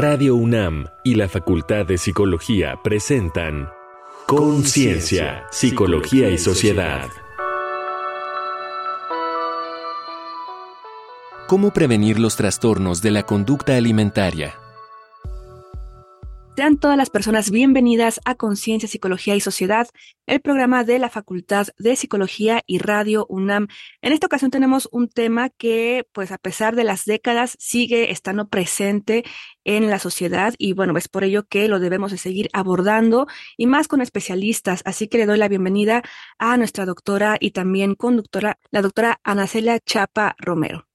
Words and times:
Radio 0.00 0.36
UNAM 0.36 0.86
y 1.02 1.16
la 1.16 1.28
Facultad 1.28 1.84
de 1.84 1.98
Psicología 1.98 2.78
presentan 2.84 3.68
Conciencia, 4.28 5.48
Psicología 5.50 6.30
y 6.30 6.38
Sociedad. 6.38 7.08
¿Cómo 11.48 11.72
prevenir 11.72 12.20
los 12.20 12.36
trastornos 12.36 13.02
de 13.02 13.10
la 13.10 13.24
conducta 13.24 13.74
alimentaria? 13.74 14.54
Sean 16.58 16.76
todas 16.76 16.96
las 16.96 17.08
personas 17.08 17.52
bienvenidas 17.52 18.20
a 18.24 18.34
Conciencia, 18.34 18.88
Psicología 18.88 19.36
y 19.36 19.40
Sociedad, 19.40 19.86
el 20.26 20.40
programa 20.40 20.82
de 20.82 20.98
la 20.98 21.08
Facultad 21.08 21.68
de 21.78 21.94
Psicología 21.94 22.64
y 22.66 22.78
Radio 22.78 23.26
UNAM. 23.28 23.68
En 24.02 24.12
esta 24.12 24.26
ocasión 24.26 24.50
tenemos 24.50 24.88
un 24.90 25.08
tema 25.08 25.50
que, 25.50 26.08
pues 26.10 26.32
a 26.32 26.38
pesar 26.38 26.74
de 26.74 26.82
las 26.82 27.04
décadas, 27.04 27.54
sigue 27.60 28.10
estando 28.10 28.48
presente 28.48 29.22
en 29.62 29.88
la 29.88 30.00
sociedad 30.00 30.52
y 30.58 30.72
bueno, 30.72 30.98
es 30.98 31.06
por 31.06 31.22
ello 31.22 31.46
que 31.46 31.68
lo 31.68 31.78
debemos 31.78 32.10
de 32.10 32.18
seguir 32.18 32.50
abordando 32.52 33.28
y 33.56 33.68
más 33.68 33.86
con 33.86 34.00
especialistas. 34.00 34.82
Así 34.84 35.06
que 35.06 35.18
le 35.18 35.26
doy 35.26 35.38
la 35.38 35.46
bienvenida 35.46 36.02
a 36.40 36.56
nuestra 36.56 36.86
doctora 36.86 37.36
y 37.38 37.52
también 37.52 37.94
conductora, 37.94 38.58
la 38.72 38.82
doctora 38.82 39.20
Anacelia 39.22 39.78
Chapa 39.78 40.34
Romero. 40.38 40.87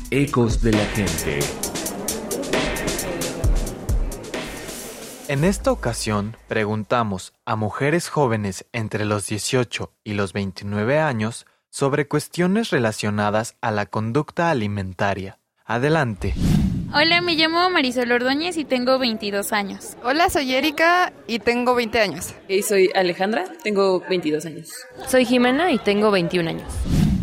Ecos 0.10 0.62
de 0.62 0.72
la 0.72 0.86
gente. 0.86 1.40
En 5.28 5.44
esta 5.44 5.70
ocasión 5.74 6.38
preguntamos 6.48 7.34
a 7.44 7.58
mujeres 7.58 8.08
jóvenes 8.08 8.66
entre 8.72 9.04
los 9.04 9.28
18 9.28 9.92
y 10.06 10.14
los 10.14 10.32
29 10.32 11.00
años 11.00 11.46
sobre 11.70 12.08
cuestiones 12.08 12.70
relacionadas 12.70 13.58
a 13.60 13.72
la 13.72 13.86
conducta 13.88 14.50
alimentaria. 14.50 15.40
Adelante. 15.66 16.34
Hola, 16.94 17.20
me 17.20 17.36
llamo 17.36 17.70
Marisol 17.70 18.10
Ordóñez 18.10 18.56
y 18.56 18.64
tengo 18.64 18.98
22 19.00 19.52
años. 19.52 19.98
Hola, 20.06 20.30
soy 20.30 20.56
Erika 20.56 21.12
y 21.28 21.40
tengo 21.40 21.76
20 21.76 22.00
años. 22.00 22.34
Y 22.48 22.62
soy 22.62 22.90
Alejandra, 22.96 23.44
tengo 23.62 24.00
22 24.10 24.46
años. 24.46 24.70
Soy 25.06 25.26
Jimena 25.26 25.70
y 25.74 25.80
tengo 25.80 26.12
21 26.12 26.50
años. 26.50 26.74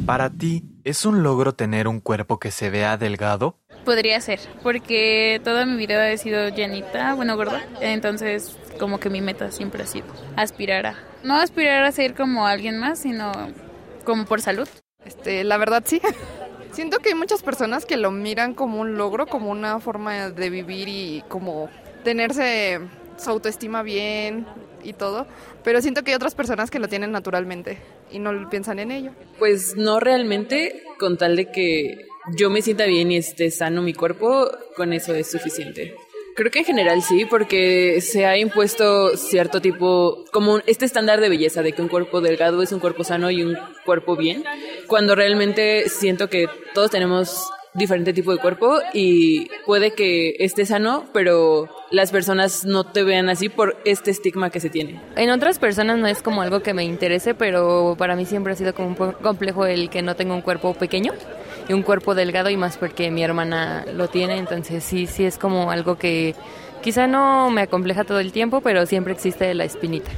Para 0.07 0.29
ti, 0.29 0.65
¿es 0.85 1.07
un 1.07 1.23
logro 1.23 1.55
tener 1.55 1.89
un 1.89 1.99
cuerpo 1.99 2.39
que 2.39 2.51
se 2.51 2.69
vea 2.69 2.99
delgado? 2.99 3.57
Podría 3.87 4.21
ser, 4.21 4.39
porque 4.63 5.41
toda 5.43 5.65
mi 5.65 5.77
vida 5.77 6.11
he 6.11 6.19
sido 6.19 6.51
llenita, 6.51 7.15
bueno, 7.15 7.37
gorda. 7.37 7.65
Entonces, 7.81 8.59
como 8.79 9.01
que 9.01 9.09
mi 9.09 9.23
meta 9.23 9.51
siempre 9.51 9.83
ha 9.83 9.87
sido 9.87 10.07
aspirar 10.37 10.87
a. 10.87 10.99
No 11.23 11.37
aspirar 11.37 11.85
a 11.85 11.93
ser 11.93 12.15
como 12.15 12.47
alguien 12.47 12.79
más, 12.79 12.99
sino 12.99 13.33
como 14.05 14.27
por 14.27 14.43
salud. 14.43 14.69
Este, 15.07 15.43
la 15.43 15.57
verdad 15.57 15.83
sí. 15.87 16.03
Siento 16.73 16.99
que 16.99 17.11
hay 17.11 17.15
muchas 17.15 17.43
personas 17.43 17.87
que 17.87 17.97
lo 17.97 18.11
miran 18.11 18.53
como 18.53 18.81
un 18.81 18.99
logro, 18.99 19.27
como 19.27 19.51
una 19.51 19.81
forma 19.81 20.29
de 20.29 20.51
vivir 20.51 20.89
y 20.89 21.25
como 21.29 21.71
tenerse 22.03 22.79
su 23.17 23.31
autoestima 23.31 23.83
bien 23.83 24.47
y 24.83 24.93
todo, 24.93 25.27
pero 25.63 25.81
siento 25.81 26.03
que 26.03 26.11
hay 26.11 26.17
otras 26.17 26.35
personas 26.35 26.71
que 26.71 26.79
lo 26.79 26.89
tienen 26.89 27.11
naturalmente 27.11 27.79
y 28.15 28.21
no 28.21 28.49
piensan 28.49 28.79
en 28.79 28.93
ello. 28.93 29.11
Pues 29.39 29.77
no 29.77 29.99
realmente, 30.01 30.83
con 30.99 31.19
tal 31.19 31.37
de 31.37 31.51
que 31.51 32.07
yo 32.37 32.49
me 32.49 32.63
sienta 32.63 32.87
bien 32.87 33.11
y 33.11 33.17
esté 33.17 33.51
sano 33.51 33.83
mi 33.83 33.93
cuerpo, 33.93 34.51
con 34.77 34.93
eso 34.93 35.15
es 35.15 35.31
suficiente. 35.31 35.95
Creo 36.37 36.51
que 36.51 36.61
en 36.61 36.65
general 36.65 37.03
sí, 37.03 37.25
porque 37.27 38.01
se 38.01 38.27
ha 38.27 38.37
impuesto 38.39 39.17
cierto 39.17 39.61
tipo, 39.61 40.25
como 40.33 40.59
este 40.67 40.85
estándar 40.85 41.21
de 41.21 41.29
belleza, 41.29 41.63
de 41.63 41.73
que 41.73 41.83
un 41.83 41.89
cuerpo 41.89 42.21
delgado 42.21 42.63
es 42.63 42.73
un 42.73 42.81
cuerpo 42.81 43.05
sano 43.05 43.31
y 43.31 43.43
un 43.43 43.57
cuerpo 43.85 44.17
bien, 44.17 44.45
cuando 44.87 45.15
realmente 45.15 45.89
siento 45.89 46.29
que 46.29 46.49
todos 46.73 46.91
tenemos 46.91 47.51
diferente 47.75 48.13
tipo 48.13 48.33
de 48.33 48.39
cuerpo 48.39 48.79
y 48.93 49.49
puede 49.67 49.95
que 49.95 50.37
esté 50.39 50.65
sano, 50.65 51.05
pero 51.13 51.69
las 51.91 52.11
personas 52.13 52.65
no 52.65 52.85
te 52.85 53.03
vean 53.03 53.29
así 53.29 53.49
por 53.49 53.77
este 53.85 54.11
estigma 54.11 54.51
que 54.51 54.61
se 54.61 54.71
tiene. 54.71 55.01
En 55.17 55.31
otras 55.31 55.59
personas 55.59 55.99
no 55.99 56.07
es 56.07 56.23
como 56.23 56.43
algo 56.43 56.61
que 56.61 56.73
me 56.73 56.85
interese, 56.85 57.35
pero 57.35 57.97
para 57.99 58.17
mí 58.17 58.25
siempre 58.27 58.53
ha 58.53 58.57
sido 58.57 58.75
como 58.75 58.89
un 58.89 58.95
complejo 58.95 59.67
el 59.67 59.91
que 59.91 60.03
no 60.03 60.15
tenga 60.15 60.35
un 60.35 60.43
cuerpo 60.43 60.75
pequeño 60.75 61.13
y 61.69 61.73
un 61.73 61.83
cuerpo 61.83 62.15
delgado 62.15 62.49
y 62.51 62.57
más 62.57 62.77
porque 62.77 63.11
mi 63.11 63.23
hermana 63.23 63.85
lo 63.93 64.09
tiene, 64.09 64.39
entonces 64.39 64.85
sí, 64.85 65.07
sí 65.07 65.25
es 65.25 65.37
como 65.37 65.71
algo 65.71 65.97
que 65.97 66.35
quizá 66.83 67.07
no 67.07 67.51
me 67.51 67.63
acompleja 67.63 68.05
todo 68.05 68.21
el 68.21 68.31
tiempo, 68.31 68.61
pero 68.61 68.87
siempre 68.87 69.13
existe 69.13 69.53
la 69.55 69.65
espinita. 69.65 70.11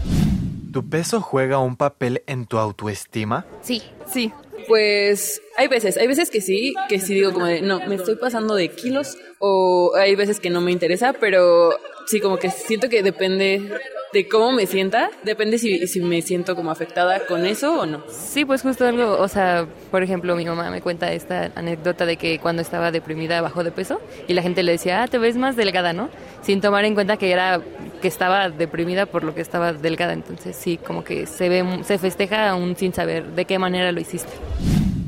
¿Tu 0.72 0.86
peso 0.86 1.22
juega 1.22 1.58
un 1.58 1.76
papel 1.76 2.22
en 2.26 2.44
tu 2.44 2.58
autoestima? 2.58 3.46
Sí, 3.62 3.82
sí. 4.06 4.30
Pues 4.66 5.42
hay 5.56 5.68
veces, 5.68 5.96
hay 5.96 6.06
veces 6.06 6.30
que 6.30 6.40
sí, 6.40 6.74
que 6.88 7.00
sí 7.00 7.14
digo 7.14 7.32
como 7.32 7.46
de, 7.46 7.60
no, 7.62 7.80
me 7.86 7.94
estoy 7.94 8.16
pasando 8.16 8.54
de 8.54 8.68
kilos 8.68 9.16
o 9.38 9.94
hay 9.96 10.14
veces 10.16 10.40
que 10.40 10.50
no 10.50 10.60
me 10.60 10.72
interesa, 10.72 11.12
pero 11.12 11.70
sí 12.06 12.20
como 12.20 12.38
que 12.38 12.50
siento 12.50 12.88
que 12.88 13.02
depende 13.02 13.70
de 14.12 14.28
cómo 14.28 14.52
me 14.52 14.66
sienta, 14.66 15.10
depende 15.24 15.58
si, 15.58 15.86
si 15.86 16.00
me 16.00 16.22
siento 16.22 16.54
como 16.56 16.70
afectada 16.70 17.26
con 17.26 17.44
eso 17.44 17.80
o 17.80 17.86
no. 17.86 18.02
Sí, 18.08 18.44
pues 18.44 18.62
justo 18.62 18.86
algo, 18.86 19.18
o 19.18 19.28
sea, 19.28 19.66
por 19.90 20.02
ejemplo, 20.02 20.36
mi 20.36 20.44
mamá 20.44 20.70
me 20.70 20.80
cuenta 20.80 21.12
esta 21.12 21.50
anécdota 21.54 22.06
de 22.06 22.16
que 22.16 22.38
cuando 22.38 22.62
estaba 22.62 22.90
deprimida 22.90 23.40
bajó 23.40 23.64
de 23.64 23.72
peso 23.72 24.00
y 24.26 24.34
la 24.34 24.42
gente 24.42 24.62
le 24.62 24.72
decía, 24.72 25.02
ah, 25.02 25.08
te 25.08 25.18
ves 25.18 25.36
más 25.36 25.56
delgada, 25.56 25.92
¿no? 25.92 26.08
Sin 26.42 26.60
tomar 26.60 26.84
en 26.84 26.94
cuenta 26.94 27.16
que 27.16 27.30
era 27.30 27.60
que 28.00 28.08
estaba 28.08 28.48
deprimida 28.48 29.06
por 29.06 29.24
lo 29.24 29.34
que 29.34 29.40
estaba 29.40 29.72
delgada, 29.72 30.12
entonces 30.12 30.56
sí, 30.56 30.78
como 30.78 31.04
que 31.04 31.26
se 31.26 31.48
ve, 31.48 31.64
se 31.82 31.98
festeja 31.98 32.50
aún 32.50 32.76
sin 32.76 32.94
saber 32.94 33.24
de 33.32 33.44
qué 33.44 33.58
manera 33.58 33.92
lo 33.92 34.00
hiciste. 34.00 34.32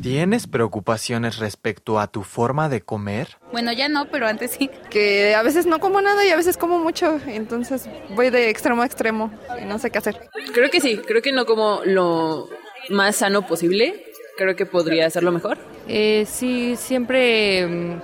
¿Tienes 0.03 0.47
preocupaciones 0.47 1.39
respecto 1.39 1.99
a 1.99 2.07
tu 2.07 2.23
forma 2.23 2.69
de 2.69 2.83
comer? 2.83 3.37
Bueno, 3.51 3.73
ya 3.73 3.89
no, 3.89 4.07
pero 4.07 4.29
antes 4.29 4.53
sí. 4.53 4.71
Que 4.91 5.35
a 5.35 5.43
veces 5.43 5.67
no 5.67 5.81
como 5.81 6.01
nada 6.01 6.25
y 6.25 6.31
a 6.31 6.37
veces 6.37 6.57
como 6.57 6.79
mucho, 6.79 7.21
entonces 7.27 7.89
voy 8.11 8.31
de 8.31 8.49
extremo 8.49 8.83
a 8.83 8.87
extremo 8.87 9.33
y 9.61 9.65
no 9.65 9.79
sé 9.79 9.91
qué 9.91 9.99
hacer. 9.99 10.31
Creo 10.55 10.71
que 10.71 10.81
sí, 10.81 10.99
creo 10.99 11.21
que 11.21 11.33
no 11.33 11.47
como 11.47 11.81
lo 11.85 12.49
más 12.91 13.17
sano 13.17 13.47
posible, 13.47 14.05
creo 14.37 14.55
que 14.55 14.67
podría 14.67 15.07
hacerlo 15.07 15.33
mejor. 15.33 15.59
Eh, 15.89 16.27
sí, 16.31 16.77
siempre 16.77 17.67
mm, 17.67 18.01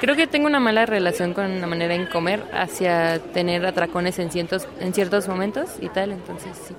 creo 0.00 0.14
que 0.14 0.28
tengo 0.28 0.46
una 0.46 0.60
mala 0.60 0.86
relación 0.86 1.34
con 1.34 1.60
la 1.60 1.66
manera 1.66 1.94
en 1.94 2.06
comer 2.06 2.44
hacia 2.52 3.18
tener 3.18 3.66
atracones 3.66 4.20
en 4.20 4.30
ciertos, 4.30 4.68
en 4.78 4.94
ciertos 4.94 5.26
momentos 5.26 5.70
y 5.80 5.88
tal, 5.88 6.12
entonces 6.12 6.56
sí. 6.68 6.74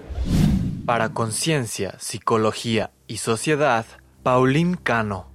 Para 0.86 1.10
conciencia, 1.10 1.96
psicología 2.00 2.92
y 3.06 3.18
sociedad, 3.18 3.86
Pauline 4.24 4.78
Cano. 4.82 5.32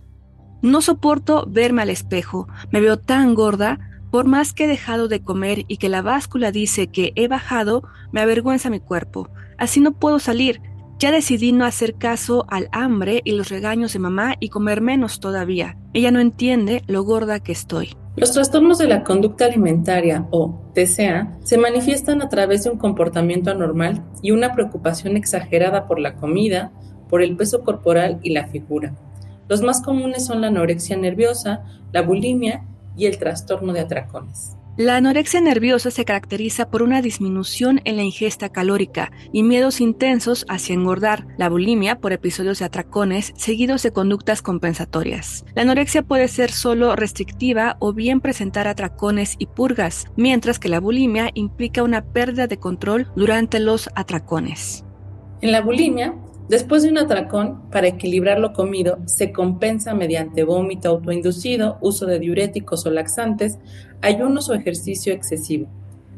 No 0.63 0.81
soporto 0.81 1.47
verme 1.49 1.83
al 1.83 1.91
espejo. 1.91 2.49
Me 2.71 2.81
veo 2.81 2.99
tan 2.99 3.35
gorda. 3.35 3.79
Por 4.11 4.27
más 4.27 4.53
que 4.53 4.65
he 4.65 4.69
dejado 4.69 5.09
de 5.09 5.23
comer 5.23 5.65
y 5.69 5.77
que 5.77 5.89
la 5.89 6.01
báscula 6.01 6.53
dice 6.53 6.87
que 6.87 7.13
he 7.17 7.29
bajado, 7.29 7.83
me 8.13 8.21
avergüenza 8.21 8.71
mi 8.71 8.81
cuerpo. 8.81 9.29
Así 9.59 9.81
no 9.81 9.93
puedo 9.93 10.19
salir. 10.19 10.63
Ya 10.99 11.11
decidí 11.11 11.53
no 11.53 11.65
hacer 11.65 11.97
caso 11.97 12.47
al 12.49 12.69
hambre 12.73 13.21
y 13.25 13.33
los 13.33 13.49
regaños 13.49 13.93
de 13.93 13.99
mamá 13.99 14.37
y 14.39 14.49
comer 14.49 14.81
menos 14.81 15.21
todavía. 15.21 15.77
Ella 15.93 16.13
no 16.13 16.21
entiende 16.21 16.85
lo 16.87 17.03
gorda 17.03 17.41
que 17.41 17.53
estoy. 17.53 17.97
Los 18.17 18.33
trastornos 18.33 18.79
de 18.79 18.87
la 18.87 19.03
conducta 19.03 19.47
alimentaria 19.47 20.29
o 20.31 20.71
TCA 20.73 21.37
se 21.43 21.59
manifiestan 21.59 22.23
a 22.23 22.29
través 22.29 22.63
de 22.63 22.71
un 22.71 22.79
comportamiento 22.79 23.51
anormal 23.51 24.05
y 24.23 24.31
una 24.31 24.55
preocupación 24.55 25.17
exagerada 25.17 25.89
por 25.89 25.99
la 25.99 26.15
comida, 26.15 26.73
por 27.15 27.23
el 27.23 27.37
peso 27.37 27.63
corporal 27.63 28.19
y 28.25 28.31
la 28.31 28.49
figura. 28.49 28.93
Los 29.49 29.63
más 29.63 29.81
comunes 29.81 30.27
son 30.27 30.41
la 30.41 30.49
anorexia 30.49 30.97
nerviosa, 30.97 31.63
la 31.93 32.03
bulimia 32.03 32.65
y 32.97 33.07
el 33.07 33.19
trastorno 33.19 33.73
de 33.73 33.79
atracones. 33.79 34.57
La 34.77 34.97
anorexia 34.97 35.41
nerviosa 35.41 35.93
se 35.93 36.05
caracteriza 36.05 36.71
por 36.71 36.83
una 36.83 37.03
disminución 37.03 37.81
en 37.85 37.95
la 37.95 38.03
ingesta 38.03 38.49
calórica 38.49 39.13
y 39.31 39.45
miedos 39.45 39.81
intensos 39.81 40.45
hacia 40.49 40.75
engordar. 40.75 41.29
La 41.39 41.49
bulimia 41.49 42.01
por 42.01 42.13
episodios 42.13 42.59
de 42.59 42.65
atracones 42.65 43.33
seguidos 43.37 43.85
de 43.85 43.93
conductas 43.93 44.43
compensatorias. 44.43 45.45
La 45.55 45.63
anorexia 45.63 46.03
puede 46.03 46.27
ser 46.27 46.51
solo 46.51 46.97
restrictiva 46.97 47.77
o 47.79 47.93
bien 47.93 48.21
presentar 48.21 48.67
atracones 48.67 49.37
y 49.39 49.47
purgas, 49.47 50.07
mientras 50.17 50.59
que 50.59 50.69
la 50.69 50.81
bulimia 50.81 51.31
implica 51.35 51.85
una 51.85 52.03
pérdida 52.03 52.49
de 52.49 52.59
control 52.59 53.07
durante 53.15 53.61
los 53.61 53.89
atracones. 53.95 54.85
En 55.43 55.53
la 55.53 55.61
bulimia, 55.61 56.17
después 56.49 56.83
de 56.83 56.91
un 56.91 56.99
atracón, 56.99 57.69
para 57.71 57.89
equilibrar 57.89 58.39
lo 58.39 58.53
comido, 58.53 58.99
se 59.07 59.33
compensa 59.33 59.95
mediante 59.95 60.45
vómito 60.45 60.89
autoinducido, 60.89 61.79
uso 61.81 62.07
de 62.07 62.19
diuréticos 62.19 62.87
o 62.87 62.91
laxantes, 62.91 63.59
ayunos 64.03 64.49
o 64.49 64.55
ejercicio 64.55 65.13
excesivo. 65.13 65.69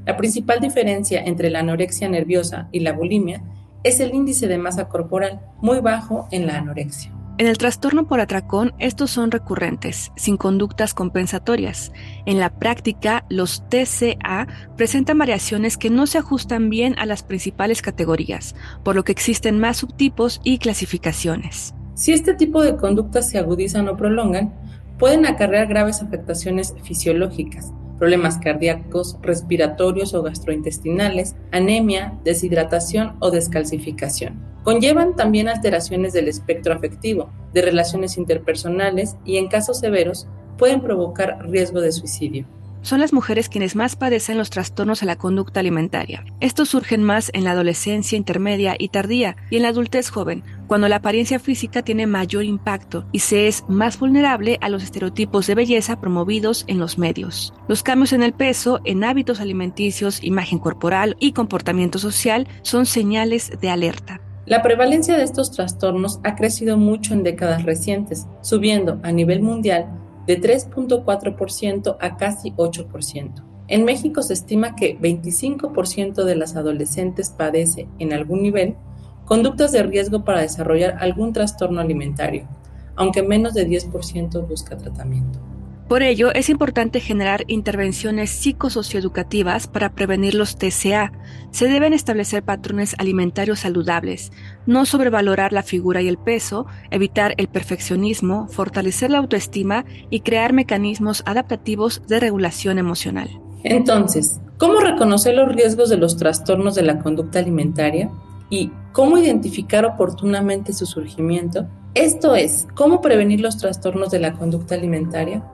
La 0.04 0.16
principal 0.16 0.60
diferencia 0.60 1.22
entre 1.24 1.50
la 1.50 1.60
anorexia 1.60 2.08
nerviosa 2.08 2.68
y 2.70 2.80
la 2.80 2.92
bulimia 2.92 3.42
es 3.82 4.00
el 4.00 4.14
índice 4.14 4.46
de 4.46 4.58
masa 4.58 4.88
corporal, 4.88 5.40
muy 5.60 5.80
bajo 5.80 6.28
en 6.30 6.46
la 6.46 6.58
anorexia. 6.58 7.15
En 7.38 7.46
el 7.46 7.58
trastorno 7.58 8.06
por 8.06 8.20
atracón, 8.20 8.72
estos 8.78 9.10
son 9.10 9.30
recurrentes, 9.30 10.10
sin 10.16 10.38
conductas 10.38 10.94
compensatorias. 10.94 11.92
En 12.24 12.40
la 12.40 12.48
práctica, 12.48 13.26
los 13.28 13.62
TCA 13.68 14.46
presentan 14.74 15.18
variaciones 15.18 15.76
que 15.76 15.90
no 15.90 16.06
se 16.06 16.16
ajustan 16.16 16.70
bien 16.70 16.98
a 16.98 17.04
las 17.04 17.22
principales 17.22 17.82
categorías, 17.82 18.54
por 18.82 18.96
lo 18.96 19.04
que 19.04 19.12
existen 19.12 19.58
más 19.58 19.76
subtipos 19.76 20.40
y 20.44 20.56
clasificaciones. 20.56 21.74
Si 21.92 22.14
este 22.14 22.32
tipo 22.32 22.62
de 22.62 22.76
conductas 22.76 23.28
se 23.28 23.38
agudizan 23.38 23.86
o 23.88 23.98
prolongan, 23.98 24.54
pueden 24.98 25.26
acarrear 25.26 25.66
graves 25.66 26.00
afectaciones 26.00 26.74
fisiológicas, 26.84 27.70
problemas 27.98 28.38
cardíacos, 28.38 29.18
respiratorios 29.20 30.14
o 30.14 30.22
gastrointestinales, 30.22 31.36
anemia, 31.52 32.18
deshidratación 32.24 33.16
o 33.20 33.30
descalcificación. 33.30 34.55
Conllevan 34.66 35.14
también 35.14 35.48
alteraciones 35.48 36.12
del 36.12 36.26
espectro 36.26 36.74
afectivo, 36.74 37.30
de 37.54 37.62
relaciones 37.62 38.18
interpersonales 38.18 39.14
y 39.24 39.36
en 39.36 39.46
casos 39.46 39.78
severos 39.78 40.26
pueden 40.58 40.80
provocar 40.80 41.38
riesgo 41.48 41.80
de 41.80 41.92
suicidio 41.92 42.48
son 42.86 43.00
las 43.00 43.12
mujeres 43.12 43.48
quienes 43.48 43.74
más 43.74 43.96
padecen 43.96 44.38
los 44.38 44.48
trastornos 44.48 45.00
de 45.00 45.06
la 45.06 45.16
conducta 45.16 45.58
alimentaria. 45.58 46.24
Estos 46.38 46.68
surgen 46.68 47.02
más 47.02 47.32
en 47.34 47.42
la 47.42 47.50
adolescencia 47.50 48.16
intermedia 48.16 48.76
y 48.78 48.90
tardía 48.90 49.36
y 49.50 49.56
en 49.56 49.62
la 49.62 49.70
adultez 49.70 50.08
joven, 50.08 50.44
cuando 50.68 50.88
la 50.88 50.96
apariencia 50.96 51.40
física 51.40 51.82
tiene 51.82 52.06
mayor 52.06 52.44
impacto 52.44 53.04
y 53.10 53.18
se 53.18 53.48
es 53.48 53.64
más 53.68 53.98
vulnerable 53.98 54.58
a 54.60 54.68
los 54.68 54.84
estereotipos 54.84 55.48
de 55.48 55.56
belleza 55.56 56.00
promovidos 56.00 56.64
en 56.68 56.78
los 56.78 56.96
medios. 56.96 57.52
Los 57.66 57.82
cambios 57.82 58.12
en 58.12 58.22
el 58.22 58.32
peso, 58.32 58.80
en 58.84 59.02
hábitos 59.02 59.40
alimenticios, 59.40 60.22
imagen 60.22 60.60
corporal 60.60 61.16
y 61.18 61.32
comportamiento 61.32 61.98
social 61.98 62.46
son 62.62 62.86
señales 62.86 63.50
de 63.60 63.68
alerta. 63.68 64.20
La 64.46 64.62
prevalencia 64.62 65.16
de 65.16 65.24
estos 65.24 65.50
trastornos 65.50 66.20
ha 66.22 66.36
crecido 66.36 66.76
mucho 66.76 67.14
en 67.14 67.24
décadas 67.24 67.64
recientes, 67.64 68.28
subiendo 68.42 69.00
a 69.02 69.10
nivel 69.10 69.42
mundial 69.42 69.86
de 70.24 70.40
3.4% 70.40 71.96
a 72.00 72.16
casi 72.16 72.52
8%. 72.52 73.42
En 73.66 73.84
México 73.84 74.22
se 74.22 74.34
estima 74.34 74.76
que 74.76 74.96
25% 75.00 76.22
de 76.22 76.36
las 76.36 76.54
adolescentes 76.54 77.30
padece, 77.30 77.88
en 77.98 78.12
algún 78.12 78.42
nivel, 78.42 78.76
conductas 79.24 79.72
de 79.72 79.82
riesgo 79.82 80.24
para 80.24 80.42
desarrollar 80.42 80.98
algún 81.00 81.32
trastorno 81.32 81.80
alimentario, 81.80 82.46
aunque 82.94 83.24
menos 83.24 83.52
de 83.52 83.66
10% 83.66 84.46
busca 84.46 84.76
tratamiento. 84.76 85.40
Por 85.88 86.02
ello, 86.02 86.32
es 86.34 86.48
importante 86.48 86.98
generar 86.98 87.44
intervenciones 87.46 88.30
psicosocioeducativas 88.30 89.68
para 89.68 89.92
prevenir 89.92 90.34
los 90.34 90.56
TCA. 90.56 91.12
Se 91.52 91.68
deben 91.68 91.92
establecer 91.92 92.42
patrones 92.42 92.96
alimentarios 92.98 93.60
saludables, 93.60 94.32
no 94.66 94.84
sobrevalorar 94.84 95.52
la 95.52 95.62
figura 95.62 96.02
y 96.02 96.08
el 96.08 96.18
peso, 96.18 96.66
evitar 96.90 97.34
el 97.36 97.46
perfeccionismo, 97.46 98.48
fortalecer 98.48 99.12
la 99.12 99.18
autoestima 99.18 99.84
y 100.10 100.20
crear 100.20 100.52
mecanismos 100.52 101.22
adaptativos 101.24 102.02
de 102.08 102.18
regulación 102.18 102.78
emocional. 102.78 103.30
Entonces, 103.62 104.40
¿cómo 104.58 104.80
reconocer 104.80 105.36
los 105.36 105.54
riesgos 105.54 105.88
de 105.88 105.98
los 105.98 106.16
trastornos 106.16 106.74
de 106.74 106.82
la 106.82 106.98
conducta 106.98 107.38
alimentaria? 107.38 108.10
¿Y 108.50 108.72
cómo 108.92 109.18
identificar 109.18 109.84
oportunamente 109.84 110.72
su 110.72 110.84
surgimiento? 110.84 111.68
Esto 111.94 112.34
es, 112.34 112.66
¿cómo 112.74 113.00
prevenir 113.00 113.40
los 113.40 113.56
trastornos 113.56 114.10
de 114.10 114.18
la 114.18 114.32
conducta 114.32 114.74
alimentaria? 114.74 115.44